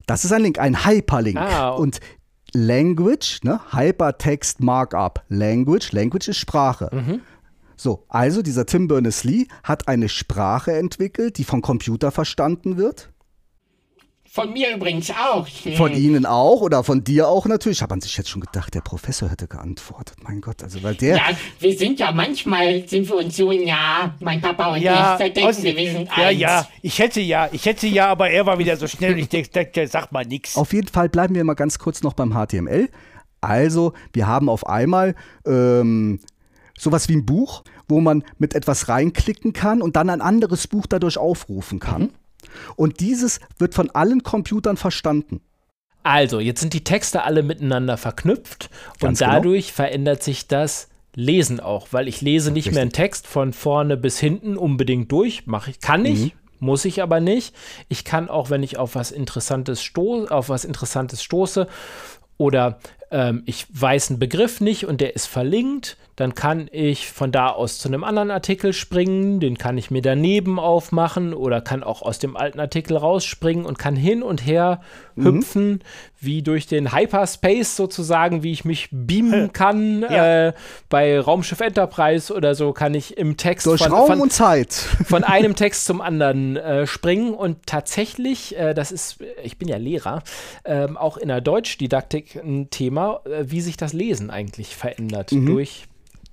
Das 0.06 0.24
ist 0.24 0.32
ein 0.32 0.42
Link, 0.42 0.58
ein 0.58 0.84
Hyperlink. 0.84 1.38
Ah. 1.38 1.70
Und 1.70 2.00
Language, 2.54 3.40
ne? 3.42 3.60
Hypertext 3.72 4.60
Markup 4.60 5.24
Language. 5.28 5.92
Language 5.92 6.28
ist 6.28 6.38
Sprache. 6.38 6.90
Mhm. 6.92 7.20
So, 7.76 8.04
also 8.08 8.42
dieser 8.42 8.66
Tim 8.66 8.86
Berners-Lee 8.88 9.48
hat 9.64 9.88
eine 9.88 10.08
Sprache 10.08 10.72
entwickelt, 10.72 11.38
die 11.38 11.44
vom 11.44 11.62
Computer 11.62 12.10
verstanden 12.10 12.76
wird. 12.76 13.11
Von 14.34 14.50
mir 14.54 14.74
übrigens 14.74 15.10
auch. 15.10 15.46
Von 15.76 15.92
Ihnen 15.92 16.24
auch 16.24 16.62
oder 16.62 16.82
von 16.84 17.04
dir 17.04 17.28
auch 17.28 17.44
natürlich. 17.44 17.82
Hat 17.82 17.90
man 17.90 18.00
sich 18.00 18.16
jetzt 18.16 18.30
schon 18.30 18.40
gedacht, 18.40 18.72
der 18.72 18.80
Professor 18.80 19.28
hätte 19.28 19.46
geantwortet. 19.46 20.16
Mein 20.22 20.40
Gott, 20.40 20.62
also 20.62 20.82
weil 20.82 20.94
der. 20.94 21.16
Ja, 21.16 21.22
wir 21.60 21.76
sind 21.76 22.00
ja 22.00 22.12
manchmal, 22.12 22.88
sind 22.88 23.06
wir 23.10 23.16
uns 23.16 23.36
so, 23.36 23.52
ja, 23.52 24.14
mein 24.20 24.40
Papa 24.40 24.72
und 24.72 24.80
Ja, 24.80 25.12
ich, 25.12 25.18
da 25.18 25.28
denken 25.28 25.50
aus- 25.50 25.62
wir, 25.62 25.76
wir 25.76 25.92
sind 25.92 26.08
ja, 26.16 26.26
eins. 26.28 26.40
ja, 26.40 26.66
ich 26.80 26.98
hätte 26.98 27.20
ja, 27.20 27.50
ich 27.52 27.66
hätte 27.66 27.86
ja, 27.86 28.06
aber 28.08 28.30
er 28.30 28.46
war 28.46 28.58
wieder 28.58 28.78
so 28.78 28.86
schnell, 28.86 29.18
ich 29.18 29.28
denke, 29.28 29.50
der 29.66 29.86
sagt 29.86 30.12
mal 30.12 30.24
nichts. 30.24 30.56
Auf 30.56 30.72
jeden 30.72 30.88
Fall 30.88 31.10
bleiben 31.10 31.34
wir 31.34 31.44
mal 31.44 31.52
ganz 31.52 31.78
kurz 31.78 32.02
noch 32.02 32.14
beim 32.14 32.32
HTML. 32.32 32.88
Also, 33.42 33.92
wir 34.14 34.26
haben 34.28 34.48
auf 34.48 34.66
einmal 34.66 35.14
ähm, 35.46 36.20
sowas 36.78 37.06
wie 37.10 37.16
ein 37.16 37.26
Buch, 37.26 37.64
wo 37.86 38.00
man 38.00 38.24
mit 38.38 38.54
etwas 38.54 38.88
reinklicken 38.88 39.52
kann 39.52 39.82
und 39.82 39.96
dann 39.96 40.08
ein 40.08 40.22
anderes 40.22 40.68
Buch 40.68 40.86
dadurch 40.86 41.18
aufrufen 41.18 41.80
kann. 41.80 42.12
Und 42.76 43.00
dieses 43.00 43.40
wird 43.58 43.74
von 43.74 43.90
allen 43.90 44.22
Computern 44.22 44.76
verstanden. 44.76 45.40
Also, 46.02 46.40
jetzt 46.40 46.60
sind 46.60 46.72
die 46.72 46.84
Texte 46.84 47.22
alle 47.22 47.42
miteinander 47.42 47.96
verknüpft 47.96 48.70
Ganz 48.98 49.20
und 49.20 49.26
genau. 49.26 49.38
dadurch 49.38 49.72
verändert 49.72 50.22
sich 50.22 50.48
das 50.48 50.88
Lesen 51.14 51.60
auch, 51.60 51.88
weil 51.92 52.08
ich 52.08 52.20
lese 52.22 52.50
nicht 52.50 52.72
mehr 52.72 52.82
einen 52.82 52.92
Text 52.92 53.26
von 53.26 53.52
vorne 53.52 53.96
bis 53.96 54.18
hinten 54.18 54.56
unbedingt 54.56 55.12
durch. 55.12 55.42
Mach 55.46 55.68
ich, 55.68 55.78
kann 55.80 56.04
ich, 56.04 56.24
Mhm. 56.24 56.30
muss 56.58 56.84
ich 56.86 57.02
aber 57.02 57.20
nicht. 57.20 57.54
Ich 57.88 58.04
kann 58.04 58.28
auch, 58.30 58.50
wenn 58.50 58.62
ich 58.62 58.78
auf 58.78 58.94
was 58.94 59.12
Interessantes 59.12 59.82
sto 59.82 60.24
auf 60.26 60.48
was 60.48 60.64
Interessantes 60.64 61.22
stoße 61.22 61.68
oder 62.38 62.78
ähm, 63.10 63.42
ich 63.46 63.66
weiß 63.70 64.10
einen 64.10 64.18
Begriff 64.18 64.60
nicht 64.60 64.86
und 64.86 65.00
der 65.00 65.14
ist 65.14 65.26
verlinkt, 65.26 65.98
dann 66.16 66.34
kann 66.34 66.68
ich 66.72 67.08
von 67.08 67.32
da 67.32 67.48
aus 67.48 67.78
zu 67.78 67.88
einem 67.88 68.04
anderen 68.04 68.30
Artikel 68.30 68.72
springen, 68.72 69.40
den 69.40 69.56
kann 69.56 69.78
ich 69.78 69.90
mir 69.90 70.02
daneben 70.02 70.58
aufmachen 70.58 71.32
oder 71.34 71.60
kann 71.60 71.82
auch 71.82 72.02
aus 72.02 72.18
dem 72.18 72.36
alten 72.36 72.60
Artikel 72.60 72.96
rausspringen 72.96 73.64
und 73.64 73.78
kann 73.78 73.96
hin 73.96 74.22
und 74.22 74.44
her 74.46 74.80
Mhm. 75.14 75.24
hüpfen, 75.24 75.84
wie 76.20 76.42
durch 76.42 76.66
den 76.66 76.94
Hyperspace 76.94 77.76
sozusagen, 77.76 78.42
wie 78.42 78.52
ich 78.52 78.64
mich 78.64 78.88
beamen 78.90 79.52
kann. 79.52 80.02
Ja. 80.02 80.48
Äh, 80.48 80.52
bei 80.88 81.20
Raumschiff 81.20 81.60
Enterprise 81.60 82.32
oder 82.32 82.54
so 82.54 82.72
kann 82.72 82.94
ich 82.94 83.16
im 83.18 83.36
Text 83.36 83.66
Durch 83.66 83.82
von, 83.82 83.92
Raum 83.92 84.06
von, 84.06 84.20
und 84.20 84.32
Zeit. 84.32 84.72
von 85.06 85.24
einem 85.24 85.54
Text 85.54 85.84
zum 85.84 86.00
anderen 86.00 86.56
äh, 86.56 86.86
springen 86.86 87.34
und 87.34 87.66
tatsächlich, 87.66 88.56
äh, 88.56 88.72
das 88.74 88.92
ist, 88.92 89.18
ich 89.42 89.58
bin 89.58 89.68
ja 89.68 89.76
Lehrer, 89.76 90.22
ähm, 90.64 90.96
auch 90.96 91.16
in 91.16 91.28
der 91.28 91.40
Deutschdidaktik 91.40 92.36
ein 92.36 92.70
Thema, 92.70 93.20
äh, 93.24 93.44
wie 93.50 93.60
sich 93.60 93.76
das 93.76 93.92
Lesen 93.92 94.30
eigentlich 94.30 94.76
verändert 94.76 95.32
Mhm. 95.32 95.46
Durch 95.46 95.84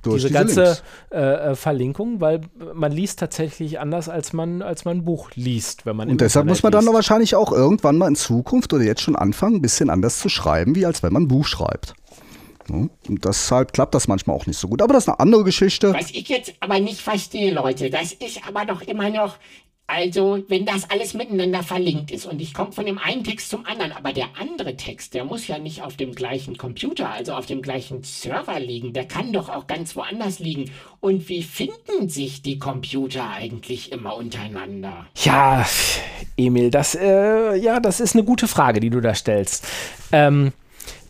diese, 0.05 0.15
diese 0.15 0.31
ganze 0.31 0.77
äh, 1.11 1.17
äh, 1.51 1.55
Verlinkung, 1.55 2.21
weil 2.21 2.41
man 2.73 2.91
liest 2.91 3.19
tatsächlich 3.19 3.79
anders, 3.79 4.09
als 4.09 4.33
man, 4.33 4.61
als 4.61 4.85
man 4.85 4.97
ein 4.97 5.05
Buch 5.05 5.31
liest, 5.35 5.85
wenn 5.85 5.95
man 5.95 6.09
Und 6.09 6.21
deshalb 6.21 6.43
Internet 6.43 6.49
muss 6.49 6.63
man 6.63 6.71
dann 6.71 6.83
liest. 6.83 6.93
wahrscheinlich 6.93 7.35
auch 7.35 7.51
irgendwann 7.51 7.97
mal 7.97 8.07
in 8.07 8.15
Zukunft 8.15 8.73
oder 8.73 8.83
jetzt 8.83 9.01
schon 9.01 9.15
anfangen, 9.15 9.55
ein 9.55 9.61
bisschen 9.61 9.89
anders 9.89 10.19
zu 10.19 10.29
schreiben, 10.29 10.75
wie 10.75 10.85
als 10.85 11.03
wenn 11.03 11.13
man 11.13 11.23
ein 11.23 11.27
Buch 11.27 11.45
schreibt. 11.45 11.95
Und 12.69 12.91
deshalb 13.25 13.73
klappt 13.73 13.95
das 13.95 14.07
manchmal 14.07 14.35
auch 14.35 14.45
nicht 14.45 14.59
so 14.59 14.67
gut. 14.67 14.81
Aber 14.81 14.93
das 14.93 15.03
ist 15.03 15.09
eine 15.09 15.19
andere 15.19 15.43
Geschichte. 15.43 15.93
Was 15.93 16.11
ich 16.11 16.29
jetzt 16.29 16.53
aber 16.59 16.79
nicht 16.79 17.01
verstehe, 17.01 17.51
Leute, 17.53 17.89
das 17.89 18.13
ist 18.13 18.41
aber 18.47 18.65
doch 18.65 18.81
immer 18.81 19.09
noch, 19.09 19.37
also 19.89 20.43
wenn 20.47 20.65
das 20.65 20.89
alles 20.91 21.15
miteinander 21.15 21.63
verlinkt 21.63 22.11
ist 22.11 22.27
und 22.27 22.39
ich 22.41 22.53
komme 22.53 22.71
von 22.71 22.85
dem 22.85 22.99
einen 22.99 23.23
Text 23.23 23.49
zum 23.49 23.65
anderen, 23.65 23.91
aber 23.91 24.13
der 24.13 24.27
andere 24.39 24.77
Text, 24.77 25.15
der 25.15 25.25
muss 25.25 25.47
ja 25.47 25.57
nicht 25.57 25.81
auf 25.81 25.97
dem 25.97 26.13
gleichen 26.13 26.57
Computer, 26.57 27.09
also 27.09 27.33
auf 27.33 27.47
dem 27.47 27.63
gleichen 27.63 28.03
Server 28.03 28.59
liegen, 28.59 28.93
der 28.93 29.05
kann 29.05 29.33
doch 29.33 29.49
auch 29.49 29.65
ganz 29.65 29.95
woanders 29.95 30.37
liegen. 30.37 30.69
Und 30.99 31.27
wie 31.27 31.41
finden 31.41 32.07
sich 32.07 32.43
die 32.43 32.59
Computer 32.59 33.31
eigentlich 33.31 33.91
immer 33.91 34.15
untereinander? 34.15 35.07
Ja, 35.15 35.65
Emil, 36.37 36.69
das, 36.69 36.93
äh, 36.93 37.55
ja, 37.55 37.79
das 37.79 37.99
ist 37.99 38.15
eine 38.15 38.23
gute 38.23 38.47
Frage, 38.47 38.79
die 38.79 38.91
du 38.91 39.01
da 39.01 39.15
stellst. 39.15 39.65
Ähm, 40.11 40.53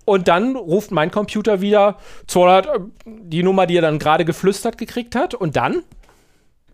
Und 0.05 0.27
dann 0.27 0.55
ruft 0.55 0.91
mein 0.91 1.11
Computer 1.11 1.61
wieder 1.61 1.97
200, 2.27 2.65
äh, 2.67 2.79
die 3.05 3.43
Nummer, 3.43 3.67
die 3.67 3.75
er 3.77 3.83
dann 3.83 3.99
gerade 3.99 4.25
geflüstert 4.25 4.77
gekriegt 4.79 5.13
hat. 5.15 5.35
Und 5.35 5.55
dann? 5.55 5.83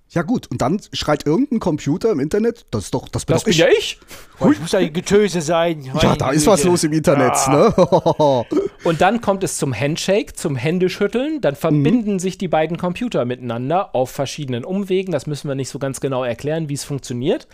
Ja 0.10 0.22
gut, 0.22 0.48
und 0.50 0.62
dann 0.62 0.80
schreit 0.94 1.26
irgendein 1.26 1.60
Computer 1.60 2.12
im 2.12 2.22
Internet, 2.22 2.66
das 2.72 2.86
ist 2.86 2.94
doch, 2.94 3.10
das 3.10 3.26
bin 3.26 3.34
Das 3.34 3.42
doch 3.42 3.46
bin 3.46 3.52
ich. 3.52 3.58
ja 3.58 3.68
ich. 3.78 4.00
Oh, 4.40 4.52
ich 4.52 4.60
muss 4.60 4.74
ein 4.74 4.92
Getöse 4.92 5.42
sein. 5.42 5.90
Ja, 6.02 6.16
da 6.16 6.32
ist 6.32 6.46
was 6.48 6.64
los 6.64 6.84
im 6.84 6.94
Internet, 6.94 7.34
ne? 7.48 7.74
Und 8.84 9.02
dann 9.02 9.22
kommt 9.22 9.44
es 9.44 9.58
zum 9.58 9.74
Handshake, 9.74 10.34
zum 10.34 10.56
Händeschütteln. 10.56 11.42
Dann 11.42 11.56
verbinden 11.56 12.20
sich 12.20 12.38
die 12.38 12.48
beiden 12.48 12.78
Computer 12.78 13.26
miteinander 13.26 13.96
auf 13.96 14.12
verschiedenen 14.12 14.66
Umwegen. 14.66 15.12
Das 15.12 15.26
müssen 15.26 15.48
wir 15.48 15.56
nicht 15.56 15.70
so 15.70 15.80
ganz 15.80 16.00
genau 16.00 16.24
erklären, 16.24 16.70
wie 16.70 16.74
es 16.74 16.84
funktioniert. 16.84 17.48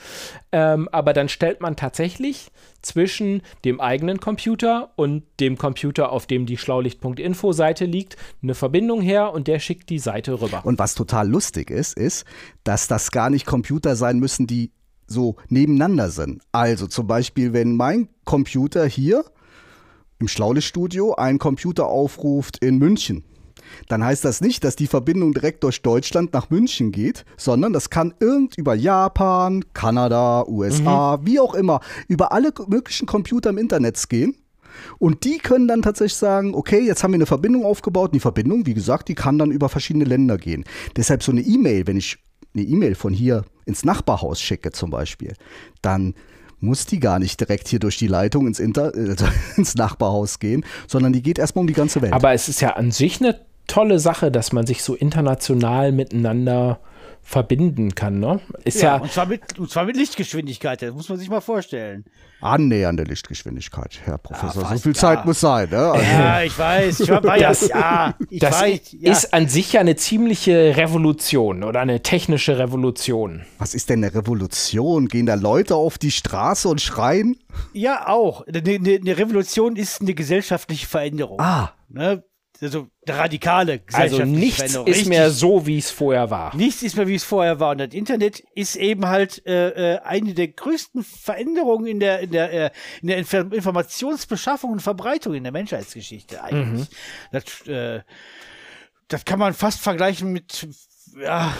Ähm, 0.51 0.89
aber 0.91 1.13
dann 1.13 1.29
stellt 1.29 1.61
man 1.61 1.75
tatsächlich 1.75 2.51
zwischen 2.81 3.41
dem 3.63 3.79
eigenen 3.79 4.19
Computer 4.19 4.91
und 4.95 5.23
dem 5.39 5.57
Computer, 5.57 6.11
auf 6.11 6.25
dem 6.25 6.45
die 6.45 6.57
Schlaulicht.info-Seite 6.57 7.85
liegt, 7.85 8.17
eine 8.41 8.55
Verbindung 8.55 9.01
her 9.01 9.33
und 9.33 9.47
der 9.47 9.59
schickt 9.59 9.89
die 9.89 9.99
Seite 9.99 10.41
rüber. 10.41 10.65
Und 10.65 10.79
was 10.79 10.95
total 10.95 11.29
lustig 11.29 11.69
ist, 11.69 11.95
ist, 11.95 12.25
dass 12.63 12.87
das 12.87 13.11
gar 13.11 13.29
nicht 13.29 13.45
Computer 13.45 13.95
sein 13.95 14.19
müssen, 14.19 14.47
die 14.47 14.71
so 15.11 15.35
nebeneinander 15.49 16.09
sind. 16.09 16.41
Also 16.51 16.87
zum 16.87 17.07
Beispiel, 17.07 17.53
wenn 17.53 17.75
mein 17.75 18.09
Computer 18.25 18.85
hier 18.85 19.23
im 20.19 20.27
Schlaulichtstudio 20.27 21.13
einen 21.13 21.39
Computer 21.39 21.87
aufruft 21.87 22.63
in 22.63 22.77
München, 22.77 23.23
dann 23.87 24.03
heißt 24.03 24.25
das 24.25 24.41
nicht, 24.41 24.63
dass 24.63 24.75
die 24.75 24.87
Verbindung 24.87 25.33
direkt 25.33 25.63
durch 25.63 25.81
Deutschland 25.81 26.33
nach 26.33 26.49
München 26.49 26.91
geht, 26.91 27.25
sondern 27.37 27.73
das 27.73 27.89
kann 27.89 28.13
irgend 28.19 28.57
über 28.57 28.75
Japan, 28.75 29.63
Kanada, 29.73 30.45
USA, 30.47 31.19
wie 31.23 31.39
auch 31.39 31.53
immer, 31.53 31.79
über 32.07 32.31
alle 32.31 32.51
möglichen 32.67 33.05
Computer 33.05 33.49
im 33.49 33.57
Internet 33.57 34.09
gehen. 34.09 34.35
Und 34.99 35.25
die 35.25 35.37
können 35.37 35.67
dann 35.67 35.81
tatsächlich 35.81 36.17
sagen, 36.17 36.55
okay, 36.55 36.79
jetzt 36.79 37.03
haben 37.03 37.11
wir 37.11 37.17
eine 37.17 37.25
Verbindung 37.25 37.65
aufgebaut. 37.65 38.09
Und 38.09 38.15
die 38.15 38.19
Verbindung, 38.21 38.65
wie 38.65 38.73
gesagt, 38.73 39.09
die 39.09 39.15
kann 39.15 39.37
dann 39.37 39.51
über 39.51 39.69
verschiedene 39.69 40.05
Länder 40.05 40.37
gehen. 40.37 40.63
Deshalb 40.95 41.23
so 41.23 41.31
eine 41.31 41.41
E-Mail, 41.41 41.87
wenn 41.87 41.97
ich 41.97 42.17
eine 42.53 42.63
E-Mail 42.63 42.95
von 42.95 43.13
hier 43.13 43.45
ins 43.65 43.85
Nachbarhaus 43.85 44.41
schicke 44.41 44.71
zum 44.71 44.89
Beispiel, 44.89 45.33
dann 45.81 46.15
muss 46.59 46.85
die 46.85 46.99
gar 46.99 47.19
nicht 47.19 47.39
direkt 47.39 47.67
hier 47.67 47.79
durch 47.79 47.97
die 47.97 48.07
Leitung 48.07 48.47
ins, 48.47 48.59
Inter 48.59 48.93
äh, 48.95 49.15
ins 49.57 49.75
Nachbarhaus 49.75 50.39
gehen, 50.39 50.63
sondern 50.87 51.13
die 51.13 51.21
geht 51.21 51.39
erstmal 51.39 51.61
um 51.61 51.67
die 51.67 51.73
ganze 51.73 52.01
Welt. 52.01 52.13
Aber 52.13 52.33
es 52.33 52.49
ist 52.49 52.61
ja 52.61 52.71
an 52.71 52.91
sich 52.91 53.19
eine 53.19 53.39
tolle 53.71 53.99
Sache, 53.99 54.31
dass 54.31 54.51
man 54.51 54.67
sich 54.67 54.83
so 54.83 54.95
international 54.95 55.93
miteinander 55.93 56.79
verbinden 57.23 57.95
kann. 57.95 58.19
Ne? 58.19 58.41
Ist 58.65 58.81
Ja, 58.81 58.95
ja, 58.95 59.01
und, 59.01 59.11
zwar 59.11 59.27
mit, 59.27 59.57
und 59.57 59.69
zwar 59.69 59.85
mit 59.85 59.95
Lichtgeschwindigkeit, 59.95 60.81
das 60.81 60.93
muss 60.93 61.07
man 61.07 61.17
sich 61.17 61.29
mal 61.29 61.39
vorstellen. 61.39 62.03
Annähernde 62.41 63.03
Lichtgeschwindigkeit, 63.03 64.01
Herr 64.03 64.17
Professor. 64.17 64.63
so 64.63 64.67
fast, 64.67 64.83
viel 64.83 64.93
ja. 64.93 64.99
Zeit 64.99 65.25
muss 65.25 65.39
sein. 65.39 65.69
Ne? 65.69 65.77
Also, 65.77 66.03
Ja, 66.03 66.41
ich 66.43 66.57
weiß, 66.57 66.99
ich 66.99 67.09
war, 67.09 67.23
war 67.23 67.37
ja, 67.37 67.53
ja, 67.53 68.15
ich 68.29 68.39
das 68.39 68.61
weiß, 68.61 68.95
ja. 68.99 69.11
ist 69.11 69.33
an 69.33 69.47
sich 69.47 69.73
ja 69.73 69.79
eine 69.79 69.95
ziemliche 69.95 70.75
Revolution 70.75 71.63
oder 71.63 71.79
eine 71.79 72.01
technische 72.01 72.57
Revolution. 72.57 73.45
Was 73.59 73.75
ist 73.75 73.89
denn 73.89 74.03
eine 74.03 74.13
Revolution? 74.13 75.07
Gehen 75.07 75.27
da 75.27 75.35
Leute 75.35 75.75
auf 75.75 75.97
die 75.97 76.11
Straße 76.11 76.67
und 76.67 76.81
schreien? 76.81 77.37
Ja, 77.71 78.07
auch. 78.07 78.45
Eine, 78.47 78.59
eine, 78.59 78.95
eine 78.95 79.17
Revolution 79.17 79.77
ist 79.77 80.01
eine 80.01 80.15
gesellschaftliche 80.15 80.87
Veränderung. 80.87 81.39
Ah. 81.39 81.71
Ne? 81.87 82.23
Also 82.61 82.87
radikale 83.07 83.73
Also 83.73 83.85
gesellschaftliche 83.85 84.39
nichts 84.39 84.57
Veränderung. 84.57 84.87
ist 84.87 85.05
mehr 85.07 85.31
so, 85.31 85.65
wie 85.65 85.77
es 85.77 85.89
vorher 85.89 86.29
war. 86.29 86.55
Nichts 86.55 86.83
ist 86.83 86.95
mehr, 86.95 87.07
wie 87.07 87.15
es 87.15 87.23
vorher 87.23 87.59
war. 87.59 87.71
Und 87.71 87.79
das 87.79 87.93
Internet 87.93 88.43
ist 88.53 88.75
eben 88.75 89.07
halt 89.07 89.45
äh, 89.47 89.95
äh, 89.95 89.99
eine 90.01 90.33
der 90.33 90.49
größten 90.49 91.03
Veränderungen 91.03 91.87
in 91.87 91.99
der, 91.99 92.19
in 92.19 92.31
der, 92.31 92.53
äh, 92.53 92.69
in 93.01 93.07
der 93.07 93.17
Inf 93.17 93.33
Informationsbeschaffung 93.33 94.71
und 94.71 94.81
Verbreitung 94.81 95.33
in 95.33 95.43
der 95.43 95.51
Menschheitsgeschichte 95.51 96.43
eigentlich. 96.43 96.87
Das, 97.31 97.67
äh, 97.67 98.01
das 99.07 99.25
kann 99.25 99.39
man 99.39 99.53
fast 99.53 99.81
vergleichen 99.81 100.31
mit, 100.31 100.67
ja, 101.19 101.53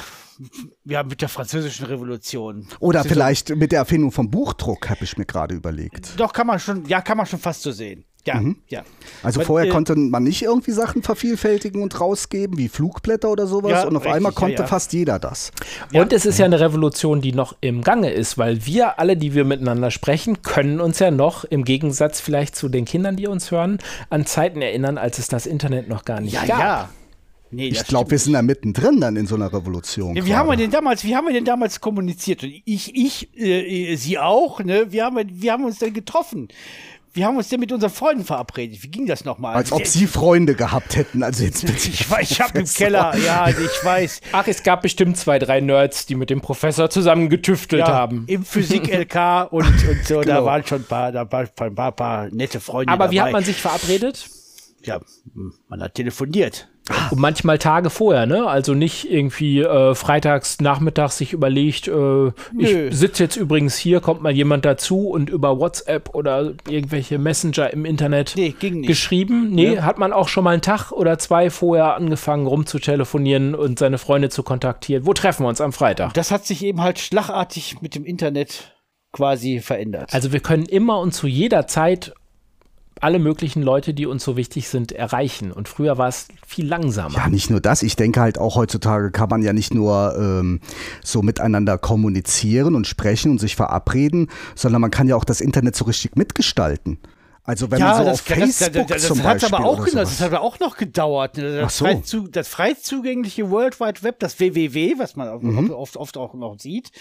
ja, 0.86 1.04
mit 1.04 1.22
der 1.22 1.30
französischen 1.30 1.86
Revolution. 1.86 2.68
Oder 2.80 3.04
vielleicht 3.04 3.50
mit 3.56 3.72
der 3.72 3.80
Erfindung 3.80 4.12
vom 4.12 4.30
Buchdruck, 4.30 4.90
habe 4.90 5.04
ich 5.04 5.18
mir 5.18 5.26
gerade 5.26 5.56
überlegt. 5.56 6.20
Doch, 6.20 6.34
kann 6.34 6.48
man 6.48 6.60
schon, 6.60 6.86
ja, 6.86 7.02
kann 7.02 7.18
man 7.18 7.26
schon 7.26 7.40
fast 7.40 7.62
so 7.62 7.72
sehen. 7.72 8.06
Ja, 8.26 8.42
ja. 8.68 8.84
Also 9.24 9.40
Aber, 9.40 9.48
vorher 9.48 9.68
äh, 9.68 9.72
konnte 9.72 9.96
man 9.96 10.24
nicht 10.24 10.44
irgendwie 10.44 10.72
Sachen 10.72 11.02
vervielfältigen 11.02 11.82
und 11.82 12.00
rausgeben, 12.00 12.58
wie 12.58 12.70
Flugblätter 12.70 13.32
oder 13.32 13.48
sowas. 13.48 13.72
Ja, 13.72 13.88
und 13.88 13.96
auf 13.96 14.04
richtig, 14.04 14.16
einmal 14.16 14.32
ja, 14.32 14.40
konnte 14.40 14.62
ja. 14.62 14.68
fast 14.68 14.94
jeder 14.94 15.18
das. 15.18 15.52
Und 15.94 16.14
es 16.14 16.26
ist 16.26 16.38
ja 16.38 16.46
eine 16.46 16.60
Revolution, 16.60 17.22
die 17.22 17.34
noch 17.34 17.56
im 17.62 17.82
Gange 17.82 18.12
ist, 18.12 18.38
weil 18.38 18.66
wir 18.66 19.00
alle, 19.00 19.18
die 19.18 19.34
wir 19.34 19.44
miteinander 19.44 19.90
sprechen, 19.90 20.44
können 20.44 20.80
uns 20.82 21.00
ja 21.00 21.10
noch, 21.10 21.46
im 21.46 21.64
Gegensatz 21.66 22.20
vielleicht 22.20 22.56
zu 22.56 22.70
den 22.70 22.86
Kindern, 22.86 23.16
die 23.16 23.28
uns 23.28 23.50
hören, 23.50 23.80
an 24.10 24.26
Zeiten 24.26 24.62
erinnern, 24.62 24.98
als 24.98 25.18
es 25.18 25.28
das 25.28 25.48
Internet 25.48 25.90
noch 25.90 26.06
gar 26.06 26.22
nicht 26.22 26.34
Ja, 26.34 26.46
gab. 26.46 26.60
ja. 26.60 26.90
Nee, 27.54 27.68
Ich 27.68 27.84
glaube, 27.86 28.12
wir 28.12 28.18
sind 28.18 28.34
da 28.34 28.42
mittendrin 28.42 29.02
dann 29.02 29.18
in 29.18 29.28
so 29.28 29.36
einer 29.36 29.52
Revolution. 29.52 30.16
Ja, 30.16 30.26
wie 30.26 30.36
haben 30.36 30.48
wir 30.48 30.56
denn 30.56 30.72
damals, 30.72 31.04
wie 31.04 31.16
haben 31.18 31.28
wir 31.28 31.34
denn 31.34 31.44
damals 31.44 31.82
kommuniziert? 31.82 32.44
Und 32.44 32.54
ich, 32.64 32.96
ich, 32.96 33.38
äh, 33.38 33.96
Sie 33.98 34.18
auch, 34.18 34.64
ne? 34.64 34.86
Wir 34.92 35.04
haben, 35.04 35.20
wir 35.30 35.52
haben 35.52 35.66
uns 35.66 35.80
dann 35.80 35.94
getroffen. 35.94 36.48
Wir 37.14 37.26
haben 37.26 37.36
uns 37.36 37.50
denn 37.50 37.60
mit 37.60 37.72
unseren 37.74 37.90
Freunden 37.90 38.24
verabredet. 38.24 38.84
Wie 38.84 38.88
ging 38.88 39.06
das 39.06 39.26
nochmal? 39.26 39.56
Als 39.56 39.72
ob 39.74 39.86
Sie 39.86 40.08
Freunde 40.08 40.56
gehabt 40.56 40.96
hätten. 40.96 41.24
Also 41.24 41.44
jetzt 41.44 41.66
bitte. 41.66 41.90
Ich 41.90 42.10
weiß, 42.10 42.32
ich 42.32 42.40
hab 42.40 42.56
im 42.56 42.66
Keller, 42.66 43.16
ja, 43.18 43.50
ich 43.50 43.84
weiß. 43.86 44.22
Ach, 44.32 44.48
es 44.48 44.64
gab 44.64 44.82
bestimmt 44.82 45.18
zwei, 45.18 45.38
drei 45.38 45.60
Nerds, 45.60 46.06
die 46.06 46.16
mit 46.16 46.30
dem 46.30 46.40
Professor 46.40 46.90
zusammen 46.90 47.28
getüftelt 47.30 47.82
Ja, 47.88 47.94
haben. 47.94 48.24
Im 48.28 48.46
Physik-LK 48.46 49.48
und, 49.52 49.66
und 49.66 50.06
so, 50.06 50.22
da 50.22 50.36
Genau. 50.36 50.46
waren 50.46 50.66
schon 50.66 50.82
ein 50.82 50.86
paar, 50.86 51.12
da 51.12 51.30
waren 51.30 51.50
ein 51.60 51.76
paar, 51.76 51.92
paar 51.92 52.30
nette 52.30 52.60
Freunde. 52.62 52.94
Aber 52.94 53.12
wie 53.12 53.18
dabei. 53.18 53.28
hat 53.28 53.34
man 53.34 53.44
sich 53.44 53.58
verabredet? 53.62 54.30
Ja, 54.84 55.00
man 55.68 55.82
hat 55.82 55.96
telefoniert. 55.96 56.70
Und 57.12 57.20
manchmal 57.20 57.58
Tage 57.58 57.90
vorher, 57.90 58.26
ne? 58.26 58.48
Also 58.48 58.74
nicht 58.74 59.10
irgendwie 59.12 59.62
äh, 59.62 59.96
freitags 59.96 60.60
nachmittags 60.62 61.18
sich 61.18 61.34
überlegt, 61.34 61.88
äh, 61.88 62.28
ich 62.58 62.96
sitze 62.96 63.24
jetzt 63.24 63.36
übrigens 63.36 63.78
hier, 63.78 64.00
kommt 64.02 64.22
mal 64.22 64.32
jemand 64.32 64.66
dazu 64.66 65.10
und 65.10 65.30
über 65.30 65.60
WhatsApp 65.60 66.14
oder 66.14 66.54
irgendwelche 66.70 67.18
Messenger 67.18 67.72
im 67.72 67.86
Internet 67.86 68.34
Nee, 68.36 68.54
ging 68.58 68.82
nicht. 68.82 68.88
geschrieben. 68.88 69.50
Nee, 69.52 69.80
hat 69.80 69.98
man 69.98 70.14
auch 70.14 70.28
schon 70.28 70.44
mal 70.44 70.52
einen 70.52 70.62
Tag 70.62 70.92
oder 70.92 71.18
zwei 71.18 71.50
vorher 71.50 71.96
angefangen 71.96 72.48
rumzutelefonieren 72.48 73.56
und 73.56 73.80
seine 73.80 73.98
Freunde 73.98 74.30
zu 74.30 74.44
kontaktieren. 74.44 75.06
Wo 75.06 75.14
treffen 75.14 75.44
wir 75.44 75.50
uns 75.50 75.62
am 75.62 75.74
Freitag? 75.74 76.14
Das 76.14 76.32
hat 76.32 76.46
sich 76.46 76.64
eben 76.64 76.82
halt 76.82 77.00
schlagartig 77.00 77.82
mit 77.82 77.96
dem 77.96 78.06
Internet 78.06 78.76
quasi 79.12 79.60
verändert. 79.60 80.14
Also 80.14 80.32
wir 80.32 80.40
können 80.40 80.66
immer 80.66 81.00
und 81.00 81.14
zu 81.14 81.28
jeder 81.28 81.68
Zeit 81.68 82.14
alle 83.02 83.20
möglichen 83.20 83.64
Leute, 83.64 83.94
die 83.94 84.06
uns 84.06 84.24
so 84.24 84.38
wichtig 84.38 84.70
sind, 84.70 84.92
erreichen. 84.92 85.52
Und 85.52 85.68
früher 85.68 85.98
war 85.98 86.08
es 86.08 86.28
viel 86.46 86.68
langsamer. 86.68 87.16
Ja, 87.16 87.28
nicht 87.30 87.50
nur 87.50 87.60
das. 87.60 87.84
Ich 87.84 87.96
denke 87.96 88.22
halt 88.22 88.38
auch 88.38 88.56
heutzutage 88.56 89.12
kann 89.12 89.30
man 89.30 89.42
ja 89.42 89.54
nicht 89.54 89.74
nur 89.74 90.16
ähm, 90.18 90.60
so 91.04 91.22
miteinander 91.22 91.78
kommunizieren 91.78 92.76
und 92.76 92.88
sprechen 92.88 93.32
und 93.32 93.40
sich 93.40 93.56
verabreden, 93.56 94.30
sondern 94.56 94.82
man 94.82 94.92
kann 94.92 95.08
ja 95.08 95.16
auch 95.16 95.26
das 95.26 95.42
Internet 95.42 95.76
so 95.76 95.86
richtig 95.86 96.16
mitgestalten. 96.16 97.00
Also 97.44 97.72
wenn 97.72 97.80
man 97.80 98.06
so 98.06 98.12
auf 98.12 98.22
Facebook 98.22 98.88
das, 98.88 98.88
das, 98.88 99.08
zum 99.08 99.18
das 99.18 99.26
hat 99.28 99.40
Beispiel 99.42 99.56
aber 99.56 99.66
auch, 99.66 99.84
genau, 99.84 100.00
das 100.02 100.20
hat 100.22 100.28
aber 100.28 100.42
auch 100.42 100.60
noch 100.60 100.78
gedauert. 100.78 101.38
ne? 101.38 101.62
Das, 101.62 101.66
Ach 101.66 101.70
so. 101.72 101.86
frei 101.86 102.28
das 102.32 102.48
frei 102.48 102.74
zugängliche 102.76 103.50
World 103.50 103.80
Wide 103.80 104.04
Web, 104.04 104.20
das 104.20 104.40
WWW, 104.40 104.96
was 104.98 105.16
man 105.16 105.28
Mhm. 105.42 105.72
oft, 105.72 105.98
oft 105.98 106.18
auch 106.18 106.34
noch 106.36 106.60
sieht, 106.60 106.92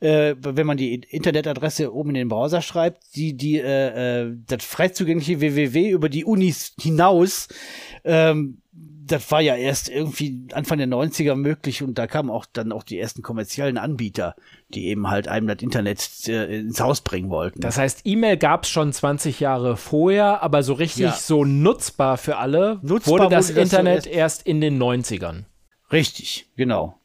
äh, 0.00 0.34
wenn 0.40 0.66
man 0.66 0.78
die 0.78 0.94
Internetadresse 0.94 1.92
oben 1.94 2.10
in 2.10 2.14
den 2.14 2.28
Browser 2.28 2.62
schreibt, 2.62 3.14
die, 3.14 3.36
die, 3.36 3.58
äh, 3.58 4.22
äh, 4.22 4.34
das 4.46 4.64
frei 4.64 4.88
zugängliche 4.88 5.40
WWW 5.40 5.90
über 5.90 6.08
die 6.08 6.24
Unis 6.24 6.72
hinaus, 6.80 7.48
ähm, 8.04 8.62
das 9.06 9.30
war 9.30 9.40
ja 9.40 9.54
erst 9.56 9.88
irgendwie 9.88 10.46
Anfang 10.52 10.78
der 10.78 10.86
90er 10.88 11.34
möglich 11.34 11.82
und 11.82 11.98
da 11.98 12.06
kamen 12.06 12.30
auch 12.30 12.46
dann 12.52 12.72
auch 12.72 12.82
die 12.82 12.98
ersten 12.98 13.22
kommerziellen 13.22 13.78
Anbieter, 13.78 14.34
die 14.68 14.86
eben 14.86 15.10
halt 15.10 15.28
einem 15.28 15.46
das 15.46 15.58
Internet 15.62 16.08
äh, 16.28 16.58
ins 16.60 16.80
Haus 16.80 17.00
bringen 17.02 17.30
wollten. 17.30 17.60
Das 17.60 17.78
heißt, 17.78 18.00
E-Mail 18.04 18.36
gab 18.36 18.64
es 18.64 18.70
schon 18.70 18.92
20 18.92 19.40
Jahre 19.40 19.76
vorher, 19.76 20.42
aber 20.42 20.62
so 20.62 20.72
richtig 20.74 21.04
Ja. 21.04 21.12
so 21.12 21.44
nutzbar 21.44 22.16
für 22.18 22.36
alle 22.38 22.80
Nutzbar 22.82 23.12
wurde 23.20 23.28
das 23.34 23.48
wurde 23.50 23.60
das 23.60 23.70
so 23.70 23.76
Internet 23.78 24.06
erst- 24.06 24.16
erst 24.40 24.46
in 24.46 24.60
den 24.60 24.78
90ern. 24.82 25.44
Richtig, 25.92 26.46
genau. 26.56 26.98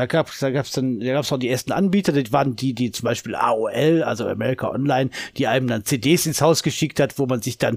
Da 0.00 0.06
gab 0.06 0.30
es 0.30 0.38
da 0.38 0.48
gab's 0.48 0.72
dann, 0.72 0.98
da 0.98 1.12
gab's 1.12 1.30
auch 1.30 1.36
die 1.36 1.50
ersten 1.50 1.72
Anbieter, 1.72 2.12
das 2.12 2.32
waren 2.32 2.56
die, 2.56 2.72
die 2.72 2.90
zum 2.90 3.04
Beispiel 3.04 3.34
AOL, 3.34 4.02
also 4.02 4.26
America 4.26 4.70
Online, 4.70 5.10
die 5.36 5.46
einem 5.46 5.66
dann 5.66 5.84
CDs 5.84 6.24
ins 6.24 6.40
Haus 6.40 6.62
geschickt 6.62 6.98
hat, 7.00 7.18
wo 7.18 7.26
man 7.26 7.42
sich 7.42 7.58
dann 7.58 7.76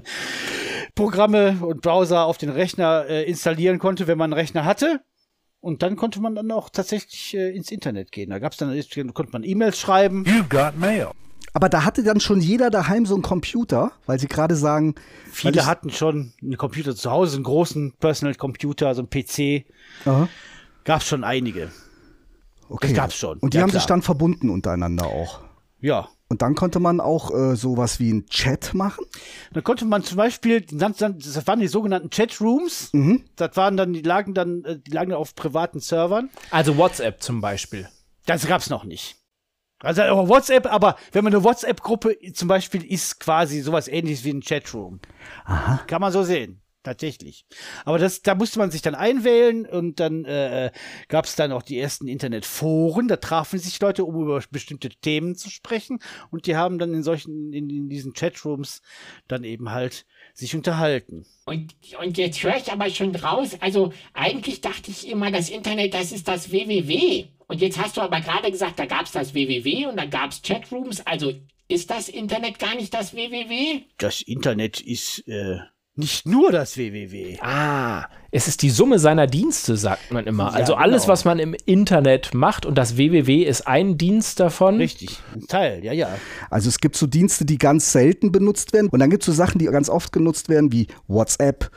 Programme 0.94 1.58
und 1.60 1.82
Browser 1.82 2.24
auf 2.24 2.38
den 2.38 2.48
Rechner 2.48 3.04
äh, 3.10 3.24
installieren 3.24 3.78
konnte, 3.78 4.06
wenn 4.06 4.16
man 4.16 4.32
einen 4.32 4.40
Rechner 4.40 4.64
hatte. 4.64 5.02
Und 5.60 5.82
dann 5.82 5.96
konnte 5.96 6.18
man 6.22 6.34
dann 6.34 6.50
auch 6.50 6.70
tatsächlich 6.70 7.34
äh, 7.34 7.54
ins 7.54 7.70
Internet 7.70 8.10
gehen. 8.10 8.30
Da 8.30 8.38
gab's 8.38 8.56
dann, 8.56 8.74
konnte 9.12 9.32
man 9.32 9.44
E-Mails 9.44 9.78
schreiben. 9.78 10.24
Aber 11.52 11.68
da 11.68 11.84
hatte 11.84 12.04
dann 12.04 12.20
schon 12.20 12.40
jeder 12.40 12.70
daheim 12.70 13.04
so 13.04 13.12
einen 13.12 13.22
Computer, 13.22 13.92
weil 14.06 14.18
sie 14.18 14.28
gerade 14.28 14.56
sagen, 14.56 14.94
Viele 15.30 15.66
hatten 15.66 15.90
schon 15.90 16.32
einen 16.40 16.56
Computer 16.56 16.96
zu 16.96 17.10
Hause, 17.10 17.36
einen 17.36 17.44
großen 17.44 17.92
Personal 18.00 18.34
Computer, 18.34 18.94
so 18.94 19.02
einen 19.02 19.10
PC. 19.10 19.66
Aha. 20.06 20.26
Gab's 20.84 21.06
schon 21.06 21.22
einige. 21.22 21.70
Okay. 22.68 22.88
das 22.88 22.96
gab's 22.96 23.16
schon. 23.16 23.38
Und 23.38 23.52
die 23.54 23.58
Ja, 23.58 23.62
haben 23.62 23.70
klar. 23.70 23.80
sich 23.80 23.86
dann 23.86 24.02
verbunden 24.02 24.50
untereinander 24.50 25.06
auch. 25.06 25.40
Ja, 25.80 26.08
Und 26.28 26.40
dann 26.40 26.54
konnte 26.54 26.80
man 26.80 26.98
auch 27.00 27.30
äh, 27.30 27.56
sowas 27.56 28.00
wie 28.00 28.10
einen 28.10 28.26
Chat 28.26 28.72
machen. 28.72 29.04
Dann 29.52 29.62
konnte 29.62 29.84
man 29.84 30.02
zum 30.02 30.16
Beispiel, 30.16 30.62
das 30.62 31.00
waren 31.46 31.60
die 31.60 31.68
sogenannten 31.68 32.08
Chatrooms. 32.08 32.90
Das 33.36 33.56
waren 33.56 33.76
dann, 33.76 33.92
die 33.92 34.00
lagen 34.00 34.32
dann, 34.32 34.64
äh, 34.64 34.78
die 34.78 34.90
lagen 34.90 35.12
auf 35.12 35.34
privaten 35.34 35.80
Servern. 35.80 36.30
Also 36.50 36.78
WhatsApp 36.78 37.22
zum 37.22 37.42
Beispiel. 37.42 37.88
Das 38.24 38.46
gab's 38.46 38.70
noch 38.70 38.84
nicht. 38.84 39.16
Also 39.80 40.00
WhatsApp, 40.02 40.64
aber 40.72 40.96
wenn 41.12 41.24
man 41.24 41.34
eine 41.34 41.44
WhatsApp-Gruppe 41.44 42.16
zum 42.32 42.48
Beispiel 42.48 42.82
ist, 42.82 43.20
quasi 43.20 43.60
sowas 43.60 43.86
ähnliches 43.86 44.24
wie 44.24 44.30
ein 44.32 44.40
Chatroom. 44.40 45.00
Aha. 45.44 45.82
Kann 45.86 46.00
man 46.00 46.10
so 46.10 46.22
sehen. 46.22 46.62
Tatsächlich. 46.84 47.46
Aber 47.86 47.98
das, 47.98 48.20
da 48.20 48.34
musste 48.34 48.58
man 48.58 48.70
sich 48.70 48.82
dann 48.82 48.94
einwählen 48.94 49.64
und 49.64 50.00
dann 50.00 50.26
äh, 50.26 50.70
gab 51.08 51.24
es 51.24 51.34
dann 51.34 51.50
auch 51.50 51.62
die 51.62 51.78
ersten 51.78 52.06
Internetforen. 52.06 53.08
Da 53.08 53.16
trafen 53.16 53.58
sich 53.58 53.80
Leute, 53.80 54.04
um 54.04 54.20
über 54.20 54.42
bestimmte 54.50 54.90
Themen 54.90 55.34
zu 55.34 55.48
sprechen. 55.48 55.98
Und 56.30 56.46
die 56.46 56.56
haben 56.56 56.78
dann 56.78 56.92
in 56.92 57.02
solchen, 57.02 57.54
in, 57.54 57.70
in 57.70 57.88
diesen 57.88 58.12
Chatrooms 58.12 58.82
dann 59.28 59.44
eben 59.44 59.70
halt 59.70 60.04
sich 60.34 60.54
unterhalten. 60.54 61.24
Und, 61.46 61.74
und 61.98 62.18
jetzt 62.18 62.42
höre 62.42 62.58
ich 62.58 62.70
aber 62.70 62.90
schon 62.90 63.16
raus, 63.16 63.56
also 63.60 63.94
eigentlich 64.12 64.60
dachte 64.60 64.90
ich 64.90 65.08
immer, 65.08 65.30
das 65.30 65.48
Internet, 65.48 65.94
das 65.94 66.12
ist 66.12 66.28
das 66.28 66.52
WWW. 66.52 67.24
Und 67.46 67.62
jetzt 67.62 67.78
hast 67.78 67.96
du 67.96 68.02
aber 68.02 68.20
gerade 68.20 68.50
gesagt, 68.50 68.78
da 68.78 68.84
gab 68.84 69.06
es 69.06 69.12
das 69.12 69.34
WWW 69.34 69.86
und 69.86 69.96
dann 69.96 70.10
gab 70.10 70.32
es 70.32 70.42
Chatrooms. 70.42 71.00
Also 71.06 71.32
ist 71.66 71.88
das 71.90 72.10
Internet 72.10 72.58
gar 72.58 72.74
nicht 72.74 72.92
das 72.92 73.14
WWW? 73.14 73.84
Das 73.96 74.20
Internet 74.20 74.82
ist 74.82 75.26
äh, 75.26 75.60
nicht 75.96 76.26
nur 76.26 76.50
das 76.50 76.76
WWW. 76.76 77.38
Ah, 77.40 78.06
es 78.32 78.48
ist 78.48 78.62
die 78.62 78.70
Summe 78.70 78.98
seiner 78.98 79.28
Dienste, 79.28 79.76
sagt 79.76 80.10
man 80.10 80.26
immer. 80.26 80.46
Ja, 80.46 80.50
also 80.50 80.74
alles, 80.74 81.02
genau. 81.02 81.12
was 81.12 81.24
man 81.24 81.38
im 81.38 81.54
Internet 81.66 82.34
macht 82.34 82.66
und 82.66 82.76
das 82.76 82.96
WWW 82.96 83.44
ist 83.44 83.68
ein 83.68 83.96
Dienst 83.96 84.40
davon. 84.40 84.76
Richtig, 84.78 85.20
ein 85.34 85.46
Teil, 85.46 85.84
ja, 85.84 85.92
ja. 85.92 86.08
Also 86.50 86.68
es 86.68 86.78
gibt 86.78 86.96
so 86.96 87.06
Dienste, 87.06 87.44
die 87.44 87.58
ganz 87.58 87.92
selten 87.92 88.32
benutzt 88.32 88.72
werden. 88.72 88.88
Und 88.88 88.98
dann 88.98 89.08
gibt 89.10 89.22
es 89.22 89.26
so 89.26 89.32
Sachen, 89.32 89.60
die 89.60 89.66
ganz 89.66 89.88
oft 89.88 90.12
genutzt 90.12 90.48
werden, 90.48 90.72
wie 90.72 90.88
WhatsApp, 91.06 91.70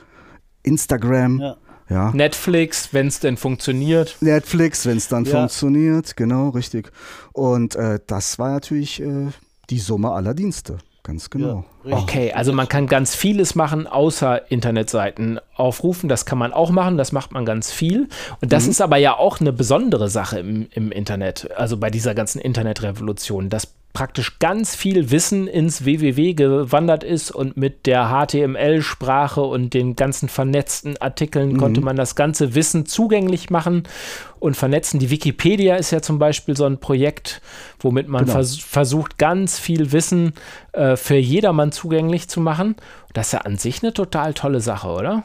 Instagram, 0.64 1.40
Ja. 1.40 1.58
ja. 1.90 2.12
Netflix, 2.12 2.90
wenn 2.94 3.08
es 3.08 3.20
denn 3.20 3.38
funktioniert. 3.38 4.18
Netflix, 4.22 4.86
wenn 4.88 4.98
es 4.98 5.08
dann 5.08 5.26
Ja. 5.26 5.32
funktioniert. 5.42 6.18
Genau, 6.18 6.50
richtig. 6.50 6.92
Und 7.34 7.76
äh, 7.76 8.00
das 8.08 8.40
war 8.40 8.52
natürlich 8.52 9.00
äh, 9.02 9.28
die 9.70 9.80
Summe 9.80 10.10
aller 10.12 10.34
Dienste. 10.34 10.80
Ganz 11.08 11.30
genau. 11.30 11.64
Richtig. 11.86 12.04
Okay, 12.04 12.34
also 12.34 12.52
man 12.52 12.68
kann 12.68 12.86
ganz 12.86 13.16
vieles 13.16 13.56
machen, 13.56 13.88
außer 13.88 14.52
Internetseiten 14.52 15.40
aufrufen. 15.56 16.10
Das 16.10 16.26
kann 16.26 16.38
man 16.38 16.52
auch 16.52 16.70
machen, 16.70 16.98
das 16.98 17.14
macht 17.14 17.32
man 17.32 17.46
ganz 17.46 17.72
viel. 17.72 18.10
Und 18.42 18.52
das 18.52 18.68
ist 18.68 18.82
aber 18.82 18.98
ja 18.98 19.16
auch 19.16 19.40
eine 19.40 19.54
besondere 19.54 20.10
Sache 20.10 20.40
im, 20.40 20.68
im 20.72 20.92
Internet, 20.92 21.50
also 21.56 21.78
bei 21.78 21.90
dieser 21.90 22.14
ganzen 22.14 22.40
Internetrevolution, 22.40 23.48
dass 23.48 23.77
praktisch 23.94 24.38
ganz 24.38 24.76
viel 24.76 25.10
Wissen 25.10 25.48
ins 25.48 25.84
WWW 25.84 26.34
gewandert 26.34 27.04
ist 27.04 27.32
und 27.32 27.58
mit 27.58 27.88
der 27.88 28.10
HTML-Sprache 28.10 29.42
und 29.42 29.74
den 29.74 29.96
ganzen 29.96 30.30
vernetzten 30.30 30.98
Artikeln 30.98 31.58
konnte 31.58 31.82
man 31.82 31.96
das 31.96 32.16
ganze 32.16 32.54
Wissen 32.54 32.86
zugänglich 32.86 33.50
machen 33.50 33.84
und 34.40 34.56
vernetzen. 34.56 35.00
Die 35.00 35.10
Wikipedia 35.10 35.78
ist 35.78 35.90
ja 35.92 36.02
zum 36.02 36.20
Beispiel 36.20 36.56
so 36.56 36.66
ein 36.66 36.80
Projekt, 36.80 37.42
womit 37.80 38.08
man 38.08 38.22
Genau. 38.26 38.34
vers 38.34 38.58
versucht, 38.58 39.18
ganz 39.18 39.58
viel 39.58 39.92
Wissen 39.92 40.34
äh, 40.74 40.96
für 40.96 41.16
jedermann 41.16 41.72
zugänglich 41.72 42.28
zu 42.28 42.40
machen. 42.40 42.76
Das 43.14 43.28
ist 43.28 43.32
ja 43.34 43.40
an 43.42 43.58
sich 43.58 43.82
eine 43.82 43.94
total 43.94 44.34
tolle 44.36 44.60
Sache, 44.60 44.90
oder? 44.90 45.24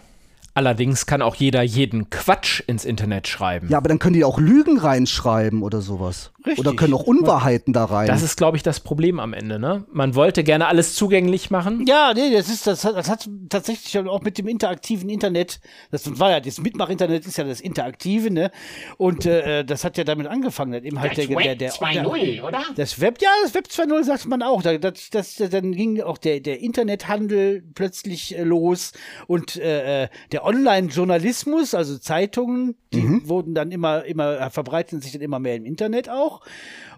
Allerdings 0.55 1.07
kann 1.07 1.23
auch 1.23 1.35
jeder 1.35 1.63
jeden 1.63 2.11
Quatsch 2.11 2.63
ins 2.67 2.85
Internet 2.85 3.27
schreiben. 3.27 3.69
Ja, 3.71 3.79
aber 3.79 3.89
dann 3.89 3.99
können 3.99 4.13
die 4.15 4.25
auch 4.25 4.39
Lügen 4.39 4.79
reinschreiben 4.79 5.63
oder 5.63 5.81
sowas. 5.81 6.31
Richtig. 6.45 6.59
Oder 6.59 6.77
können 6.77 6.93
auch 6.93 7.05
Unwahrheiten 7.05 7.73
da 7.73 7.85
rein. 7.85 8.09
Das 8.09 8.23
ist, 8.23 8.37
glaube 8.37 8.57
ich, 8.57 8.63
das 8.63 8.81
Problem 8.81 9.21
am 9.21 9.33
Ende, 9.33 9.59
ne? 9.59 9.85
Man 9.93 10.15
wollte 10.15 10.43
gerne 10.45 10.67
alles 10.67 10.95
zugänglich 10.95 11.51
machen. 11.51 11.87
Ja, 11.87 12.13
nee, 12.15 12.33
das 12.33 12.49
ist, 12.49 12.67
das 12.67 12.85
hat, 12.85 12.97
das 12.97 13.09
hat 13.09 13.29
tatsächlich 13.49 13.97
auch 13.99 14.21
mit 14.21 14.39
dem 14.39 14.49
interaktiven 14.49 15.09
Internet, 15.09 15.61
das 15.91 16.19
war 16.19 16.33
ja, 16.33 16.41
das 16.41 16.59
Mitmach-Internet 16.59 17.25
ist 17.27 17.39
ja 17.39 17.45
das 17.45 17.61
Interaktive, 17.61 18.31
ne? 18.31 18.51
Und 18.99 19.25
äh, 19.25 19.65
das 19.65 19.85
hat 19.85 19.97
ja 19.97 20.05
damit 20.05 20.27
angefangen, 20.27 20.85
eben 20.85 21.01
halt 21.01 21.13
Das 21.13 21.27
der, 21.27 21.37
der, 21.37 21.37
Web 21.37 21.59
der, 21.59 21.73
2.0, 21.73 22.43
oder? 22.43 22.63
Das 22.77 23.01
Web, 23.01 23.23
ja, 23.23 23.31
das 23.45 23.55
Web 23.55 23.69
2.0 23.69 24.05
sagt 24.05 24.27
man 24.27 24.43
auch. 24.43 24.63
Da, 24.63 24.77
das, 24.77 25.11
das, 25.11 25.37
dann 25.37 25.73
ging 25.73 26.03
auch 26.03 26.19
der, 26.19 26.41
der 26.41 26.61
Internethandel 26.61 27.63
plötzlich 27.75 28.37
äh, 28.37 28.43
los 28.43 28.93
und 29.29 29.57
äh, 29.57 30.05
äh, 30.05 30.09
der 30.43 30.47
Online-Journalismus, 30.47 31.75
also 31.75 31.99
Zeitungen, 31.99 32.77
die 32.93 33.29
wurden 33.29 33.55
dann 33.55 33.71
immer, 33.71 34.05
immer, 34.05 34.51
verbreiteten 34.51 35.01
sich 35.01 35.13
dann 35.13 35.23
immer 35.23 35.39
mehr 35.39 35.57
im 35.57 35.65
Internet 35.65 36.09
auch. 36.09 36.43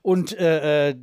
Und 0.03 0.37
äh, 0.39 0.91
äh, 0.91 0.95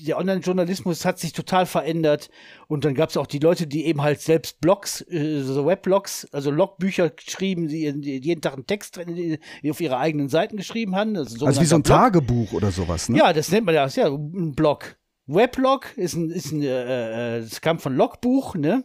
der 0.00 0.16
Online-Journalismus 0.18 1.04
hat 1.04 1.18
sich 1.18 1.32
total 1.32 1.66
verändert. 1.66 2.30
Und 2.68 2.84
dann 2.84 2.94
gab 2.94 3.10
es 3.10 3.16
auch 3.16 3.26
die 3.26 3.38
Leute, 3.38 3.66
die 3.66 3.84
eben 3.84 4.00
halt 4.02 4.20
selbst 4.20 4.60
Blogs, 4.60 5.02
äh, 5.10 5.42
so 5.42 5.66
Weblogs, 5.66 6.26
also 6.32 6.50
Logbücher 6.50 7.10
geschrieben, 7.10 7.68
die, 7.68 8.00
die 8.00 8.18
jeden 8.18 8.40
Tag 8.40 8.54
einen 8.54 8.66
Text 8.66 8.96
drin, 8.96 9.38
die 9.62 9.70
auf 9.70 9.80
ihre 9.80 9.98
eigenen 9.98 10.28
Seiten 10.28 10.56
geschrieben 10.56 10.96
haben. 10.96 11.16
Also, 11.16 11.44
also 11.44 11.60
wie 11.60 11.66
so 11.66 11.76
ein 11.76 11.82
Blog. 11.82 11.98
Tagebuch 11.98 12.52
oder 12.52 12.70
sowas, 12.70 13.08
ne? 13.08 13.18
Ja, 13.18 13.32
das 13.32 13.50
nennt 13.50 13.66
man 13.66 13.74
ja, 13.74 13.86
ja 13.86 14.06
ein 14.06 14.54
Blog. 14.54 14.96
Weblog 15.26 15.96
ist 15.96 16.14
ein, 16.14 16.30
ist 16.30 16.50
ein, 16.52 16.62
äh, 16.62 17.36
äh, 17.36 17.40
das 17.42 17.60
kam 17.60 17.78
von 17.78 17.94
Logbuch, 17.94 18.54
ne? 18.54 18.84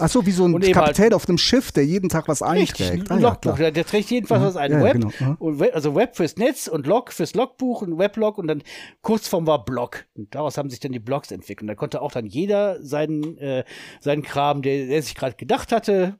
Ach 0.00 0.08
so, 0.08 0.24
wie 0.26 0.30
so 0.30 0.46
ein 0.46 0.54
halt- 0.54 0.72
Kapitän 0.72 1.12
auf 1.12 1.28
einem 1.28 1.38
Schiff, 1.38 1.72
der 1.72 1.84
jeden 1.84 2.08
Tag 2.08 2.28
was 2.28 2.42
einträgt. 2.42 3.10
ein 3.10 3.18
Ah, 3.18 3.20
ja, 3.20 3.28
Logbuch. 3.30 3.54
klar. 3.56 3.70
der, 3.70 3.84
trägt 3.86 4.10
jedenfalls 4.10 4.42
was 4.42 4.56
ein. 4.56 4.72
Ja, 4.72 4.78
ja, 4.78 4.84
Web, 4.84 4.92
genau, 4.94 5.10
ja. 5.20 5.36
und 5.38 5.60
We 5.60 5.72
also 5.74 5.94
Web 5.94 6.16
fürs 6.16 6.36
Netz 6.36 6.66
und 6.68 6.86
Log 6.86 7.12
fürs 7.12 7.34
Logbuch 7.34 7.82
und 7.82 7.98
Weblog 7.98 8.38
und 8.38 8.46
dann 8.48 8.62
Kurzform 9.02 9.46
war 9.46 9.64
Blog. 9.64 10.06
Und 10.14 10.34
daraus 10.34 10.56
haben 10.58 10.70
sich 10.70 10.80
dann 10.80 10.92
die 10.92 10.98
Blogs 10.98 11.30
entwickelt. 11.30 11.62
Und 11.62 11.68
da 11.68 11.74
konnte 11.74 12.02
auch 12.02 12.12
dann 12.12 12.26
jeder 12.26 12.82
seinen, 12.82 13.36
äh, 13.38 13.64
seinen 14.00 14.22
Kram, 14.22 14.62
der, 14.62 14.86
der 14.86 15.02
sich 15.02 15.14
gerade 15.14 15.36
gedacht 15.36 15.72
hatte, 15.72 16.18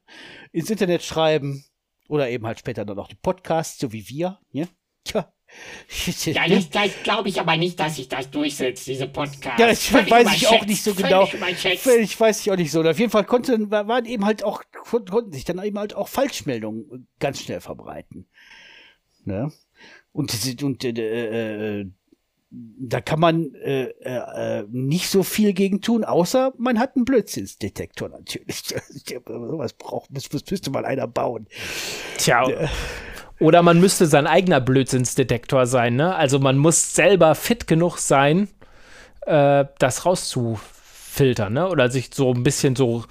ins 0.52 0.70
Internet 0.70 1.02
schreiben. 1.02 1.64
Oder 2.08 2.28
eben 2.30 2.46
halt 2.46 2.58
später 2.58 2.84
dann 2.84 2.98
auch 2.98 3.08
die 3.08 3.14
Podcasts, 3.14 3.78
so 3.78 3.92
wie 3.92 4.08
wir. 4.08 4.38
Ja, 4.50 4.66
Tja. 5.04 5.32
Ja, 6.26 6.48
das, 6.48 6.70
das 6.70 6.90
glaube 7.02 7.28
ich 7.28 7.40
aber 7.40 7.56
nicht, 7.56 7.78
dass 7.78 7.96
sich 7.96 8.08
das 8.08 8.30
durchsetzt, 8.30 8.86
diese 8.86 9.06
Podcasts. 9.06 9.60
Ja, 9.60 9.66
das 9.66 9.84
Völlig 9.86 10.10
weiß 10.10 10.34
ich 10.34 10.48
auch 10.48 10.64
nicht 10.64 10.82
so 10.82 10.94
genau. 10.94 11.26
Völlig 11.26 12.18
weiß 12.18 12.40
ich 12.40 12.50
auch 12.50 12.56
nicht 12.56 12.70
so. 12.70 12.80
Und 12.80 12.86
auf 12.86 12.98
jeden 12.98 13.10
Fall 13.10 13.24
konnten, 13.24 13.70
waren 13.70 14.04
eben 14.04 14.24
halt 14.24 14.44
auch, 14.44 14.62
konnten 14.72 15.32
sich 15.32 15.44
dann 15.44 15.62
eben 15.62 15.78
halt 15.78 15.94
auch 15.94 16.08
Falschmeldungen 16.08 17.08
ganz 17.18 17.40
schnell 17.40 17.60
verbreiten. 17.60 18.28
Ne? 19.24 19.52
Und, 20.12 20.62
und 20.62 20.84
äh, 20.84 21.80
äh, 21.80 21.86
da 22.50 23.00
kann 23.00 23.20
man 23.20 23.54
äh, 23.54 23.90
äh, 24.00 24.64
nicht 24.70 25.08
so 25.08 25.22
viel 25.22 25.52
gegen 25.52 25.80
tun, 25.80 26.04
außer 26.04 26.52
man 26.58 26.78
hat 26.78 26.96
einen 26.96 27.04
Blödsinnsdetektor 27.04 28.08
natürlich. 28.08 28.62
Sowas 29.26 29.72
braucht, 29.74 30.10
das, 30.12 30.28
das 30.28 30.42
müsste 30.50 30.70
mal 30.70 30.84
einer 30.84 31.06
bauen. 31.06 31.46
Tja. 32.18 32.68
Oder 33.40 33.62
man 33.62 33.80
müsste 33.80 34.06
sein 34.06 34.26
eigener 34.26 34.60
Blödsinnsdetektor 34.60 35.66
sein, 35.66 35.96
ne? 35.96 36.14
Also 36.14 36.38
man 36.38 36.58
muss 36.58 36.94
selber 36.94 37.34
fit 37.34 37.66
genug 37.66 37.96
sein, 37.96 38.48
äh, 39.22 39.64
das 39.78 40.04
rauszufiltern, 40.04 41.54
ne? 41.54 41.68
Oder 41.68 41.90
sich 41.90 42.10
so 42.12 42.32
ein 42.32 42.42
bisschen 42.42 42.76
so, 42.76 43.04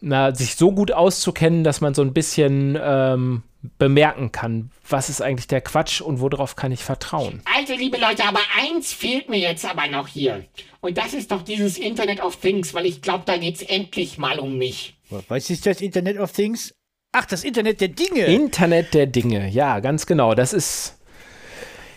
na, 0.00 0.34
sich 0.34 0.56
so 0.56 0.72
gut 0.72 0.90
auszukennen, 0.90 1.62
dass 1.62 1.80
man 1.80 1.94
so 1.94 2.02
ein 2.02 2.12
bisschen 2.12 2.76
ähm, 2.82 3.44
bemerken 3.78 4.32
kann, 4.32 4.70
was 4.88 5.08
ist 5.08 5.22
eigentlich 5.22 5.46
der 5.46 5.60
Quatsch 5.60 6.00
und 6.00 6.20
worauf 6.20 6.56
kann 6.56 6.72
ich 6.72 6.82
vertrauen. 6.82 7.40
Also, 7.56 7.74
liebe 7.74 7.96
Leute, 7.96 8.24
aber 8.24 8.40
eins 8.60 8.92
fehlt 8.92 9.28
mir 9.28 9.38
jetzt 9.38 9.64
aber 9.64 9.86
noch 9.86 10.08
hier. 10.08 10.44
Und 10.80 10.98
das 10.98 11.14
ist 11.14 11.30
doch 11.30 11.42
dieses 11.42 11.78
Internet 11.78 12.20
of 12.20 12.36
Things, 12.36 12.74
weil 12.74 12.86
ich 12.86 13.02
glaube, 13.02 13.22
da 13.24 13.36
geht's 13.36 13.62
endlich 13.62 14.18
mal 14.18 14.40
um 14.40 14.58
mich. 14.58 14.96
Was 15.28 15.48
ist 15.48 15.64
das 15.64 15.80
Internet 15.80 16.18
of 16.18 16.32
Things? 16.32 16.74
Ach, 17.16 17.24
das 17.26 17.44
Internet 17.44 17.80
der 17.80 17.88
Dinge. 17.88 18.24
Internet 18.26 18.92
der 18.92 19.06
Dinge, 19.06 19.48
ja, 19.48 19.78
ganz 19.80 20.04
genau. 20.04 20.34
Das 20.34 20.52
ist. 20.52 20.96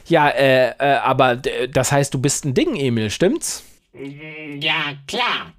Ja, 0.06 0.30
äh, 0.30 0.70
äh, 0.80 0.98
aber 1.00 1.36
das 1.36 1.92
heißt, 1.92 2.14
du 2.14 2.20
bist 2.22 2.46
ein 2.46 2.54
Ding, 2.54 2.76
Emil, 2.76 3.10
stimmt's? 3.10 3.64
Ja, 3.94 4.94
klar. 5.08 5.54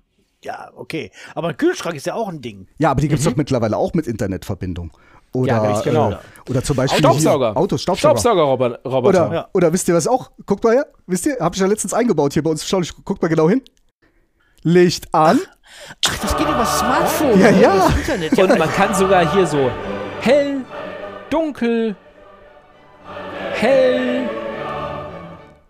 ja, 0.44 0.70
okay. 0.76 1.10
Aber 1.34 1.48
ein 1.48 1.56
Kühlschrank 1.56 1.96
ist 1.96 2.06
ja 2.06 2.14
auch 2.14 2.28
ein 2.28 2.40
Ding. 2.40 2.68
Ja, 2.78 2.92
aber 2.92 3.00
die 3.00 3.08
gibt 3.08 3.18
es 3.18 3.26
doch 3.26 3.34
mittlerweile 3.36 3.76
auch 3.76 3.92
mit 3.94 4.06
Internetverbindung. 4.06 4.92
Oder, 5.32 5.54
Ja, 5.54 5.62
ganz 5.62 5.82
genau. 5.82 6.12
äh, 6.12 6.16
oder 6.48 6.62
zum 6.62 6.76
Beispiel 6.76 7.00
Staubsauger. 7.00 7.48
Hier, 7.50 7.56
Autos, 7.58 7.82
Staubsauger. 7.82 8.18
Staubsaugerroboter. 8.18 8.80
Oder, 8.84 9.34
Ja. 9.34 9.48
oder 9.52 9.72
wisst 9.72 9.88
ihr 9.88 9.94
was 9.94 10.06
auch? 10.06 10.30
Guckt 10.46 10.62
mal 10.64 10.74
her. 10.74 10.86
Wisst 11.06 11.26
ihr? 11.26 11.36
Hab 11.40 11.54
ich 11.54 11.60
ja 11.60 11.66
letztens 11.66 11.92
eingebaut 11.92 12.32
hier 12.32 12.42
bei 12.42 12.50
uns. 12.50 12.66
Schau, 12.66 12.80
guckt 13.04 13.20
mal 13.20 13.28
genau 13.28 13.48
hin. 13.50 13.60
Licht 14.62 15.12
an. 15.12 15.38
Ach, 15.44 15.57
das 16.00 16.36
geht 16.36 16.46
über 16.46 16.58
das 16.58 16.78
Smartphone. 16.78 17.40
Ja, 17.40 17.50
ja. 17.50 17.74
Das 17.76 17.96
Internet. 17.96 18.36
Ja, 18.36 18.44
Und 18.44 18.58
man 18.58 18.70
kann 18.72 18.94
sogar 18.94 19.32
hier 19.32 19.46
so 19.46 19.70
hell, 20.20 20.64
dunkel, 21.30 21.96
hell, 23.54 24.28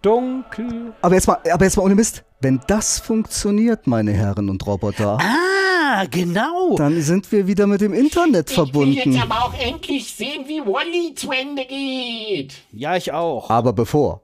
dunkel. 0.02 0.92
Aber 1.02 1.14
jetzt 1.14 1.26
mal, 1.26 1.38
aber 1.52 1.64
jetzt 1.64 1.76
mal 1.76 1.82
ohne 1.84 1.94
Mist. 1.94 2.24
Wenn 2.40 2.60
das 2.68 2.98
funktioniert, 3.00 3.86
meine 3.86 4.12
Herren 4.12 4.48
und 4.48 4.64
Roboter, 4.64 5.18
ah, 5.20 6.04
genau. 6.08 6.76
dann 6.76 7.02
sind 7.02 7.32
wir 7.32 7.48
wieder 7.48 7.66
mit 7.66 7.80
dem 7.80 7.92
Internet 7.92 8.50
Ich 8.50 8.56
will 8.56 8.64
verbunden. 8.66 8.92
jetzt 9.12 9.20
aber 9.22 9.44
auch 9.44 9.54
endlich 9.58 10.14
sehen, 10.14 10.44
wie 10.46 10.60
Wally 10.60 11.14
zu 11.16 11.32
Ende 11.32 11.64
geht. 11.64 12.54
Ja, 12.70 12.96
ich 12.96 13.12
auch. 13.12 13.50
Aber 13.50 13.72
bevor 13.72 14.22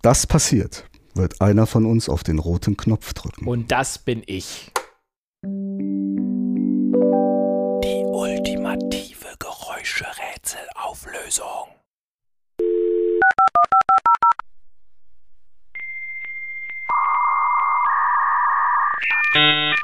das 0.00 0.26
passiert, 0.26 0.84
wird 1.14 1.42
einer 1.42 1.66
von 1.66 1.84
uns 1.84 2.08
auf 2.08 2.24
den 2.24 2.38
roten 2.38 2.76
Knopf 2.78 3.12
drücken. 3.12 3.46
Und 3.46 3.70
das 3.70 3.98
bin 3.98 4.22
ich. 4.26 4.71
Die 5.44 5.48
ultimative 8.04 9.34
Geräuscherätselauflösung. 9.40 11.66
Thank 19.34 19.78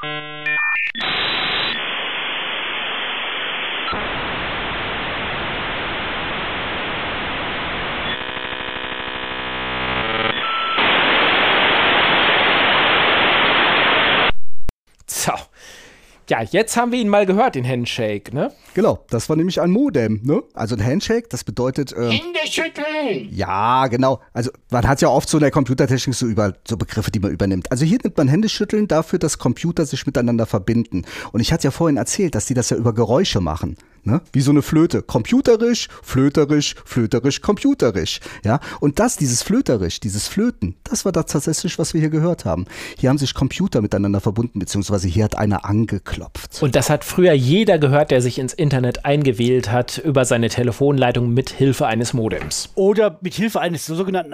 Ja, 16.28 16.42
jetzt 16.42 16.76
haben 16.76 16.92
wir 16.92 17.00
ihn 17.00 17.08
mal 17.08 17.24
gehört, 17.24 17.54
den 17.54 17.66
Handshake, 17.66 18.34
ne? 18.34 18.52
Genau, 18.74 19.04
das 19.08 19.30
war 19.30 19.36
nämlich 19.36 19.62
ein 19.62 19.70
Modem, 19.70 20.20
ne? 20.24 20.42
Also 20.52 20.76
ein 20.76 20.84
Handshake, 20.84 21.26
das 21.30 21.42
bedeutet. 21.42 21.94
Ähm, 21.96 22.10
Hände 22.10 22.38
schütteln. 22.46 23.28
ja, 23.30 23.86
genau. 23.86 24.20
Also 24.34 24.50
man 24.70 24.86
hat 24.86 25.00
ja 25.00 25.08
oft 25.08 25.28
so 25.28 25.38
in 25.38 25.42
der 25.42 25.50
Computertechnik 25.50 26.14
so 26.14 26.26
über 26.26 26.52
so 26.66 26.76
Begriffe, 26.76 27.10
die 27.10 27.20
man 27.20 27.30
übernimmt. 27.30 27.70
Also 27.72 27.86
hier 27.86 27.98
nimmt 28.02 28.18
man 28.18 28.28
Händeschütteln 28.28 28.88
dafür, 28.88 29.18
dass 29.18 29.38
Computer 29.38 29.86
sich 29.86 30.04
miteinander 30.04 30.44
verbinden. 30.44 31.04
Und 31.32 31.40
ich 31.40 31.50
hatte 31.50 31.64
ja 31.64 31.70
vorhin 31.70 31.96
erzählt, 31.96 32.34
dass 32.34 32.44
die 32.44 32.54
das 32.54 32.68
ja 32.68 32.76
über 32.76 32.92
Geräusche 32.92 33.40
machen. 33.40 33.76
Ne? 34.08 34.22
Wie 34.32 34.40
so 34.40 34.52
eine 34.52 34.62
Flöte. 34.62 35.02
Computerisch, 35.02 35.88
flöterisch, 36.02 36.74
flöterisch, 36.86 37.42
computerisch. 37.42 38.20
Ja? 38.42 38.58
Und 38.80 38.98
das, 39.00 39.18
dieses 39.18 39.42
flöterisch, 39.42 40.00
dieses 40.00 40.28
Flöten, 40.28 40.76
das 40.82 41.04
war 41.04 41.12
das 41.12 41.26
tatsächlich, 41.26 41.78
was 41.78 41.92
wir 41.92 42.00
hier 42.00 42.08
gehört 42.08 42.46
haben. 42.46 42.64
Hier 42.96 43.10
haben 43.10 43.18
sich 43.18 43.34
Computer 43.34 43.82
miteinander 43.82 44.22
verbunden, 44.22 44.60
beziehungsweise 44.60 45.08
hier 45.08 45.24
hat 45.24 45.36
einer 45.36 45.66
angeklopft. 45.66 46.62
Und 46.62 46.74
das 46.74 46.88
hat 46.88 47.04
früher 47.04 47.34
jeder 47.34 47.78
gehört, 47.78 48.10
der 48.10 48.22
sich 48.22 48.38
ins 48.38 48.54
Internet 48.54 49.04
eingewählt 49.04 49.70
hat 49.70 49.98
über 49.98 50.24
seine 50.24 50.48
Telefonleitung 50.48 51.34
mit 51.34 51.50
Hilfe 51.50 51.86
eines 51.86 52.14
Modems. 52.14 52.70
Oder 52.76 53.18
mit 53.20 53.34
Hilfe 53.34 53.60
eines 53.60 53.84
sogenannten 53.84 54.32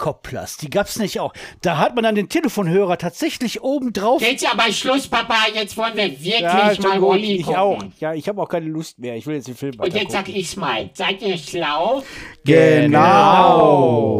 Akustikkopplers. 0.00 0.56
Die 0.56 0.70
gab's 0.70 0.98
nicht 0.98 1.20
auch. 1.20 1.32
Da 1.62 1.78
hat 1.78 1.94
man 1.94 2.02
dann 2.04 2.14
den 2.14 2.28
Telefonhörer 2.28 2.96
tatsächlich 2.98 3.62
oben 3.62 3.92
drauf. 3.92 4.20
Jetzt 4.22 4.50
aber 4.50 4.72
Schluss, 4.72 5.06
Papa. 5.08 5.34
Jetzt 5.54 5.76
wollen 5.76 5.96
wir 5.96 6.10
wirklich 6.10 6.40
Ja, 6.40 6.72
mal 6.82 6.98
gut. 6.98 7.02
Rolli 7.08 7.36
ich 7.36 7.42
gucken. 7.44 7.58
auch. 7.60 7.82
Ja, 8.00 8.14
ich 8.14 8.26
habe 8.28 8.40
auch 8.42 8.48
keine 8.48 8.66
Lust 8.66 8.98
mehr. 8.98 9.16
Ich 9.16 9.26
will 9.26 9.34
jetzt 9.36 9.48
den 9.48 9.54
Film 9.56 9.74
Und 9.78 9.92
jetzt 9.94 10.12
sag 10.12 10.20
weitergucken. 10.22 10.40
ich's 10.40 10.56
mal. 10.56 10.90
Seid 10.94 11.20
ihr 11.22 11.36
schlau? 11.38 12.02
Genau. 12.44 14.16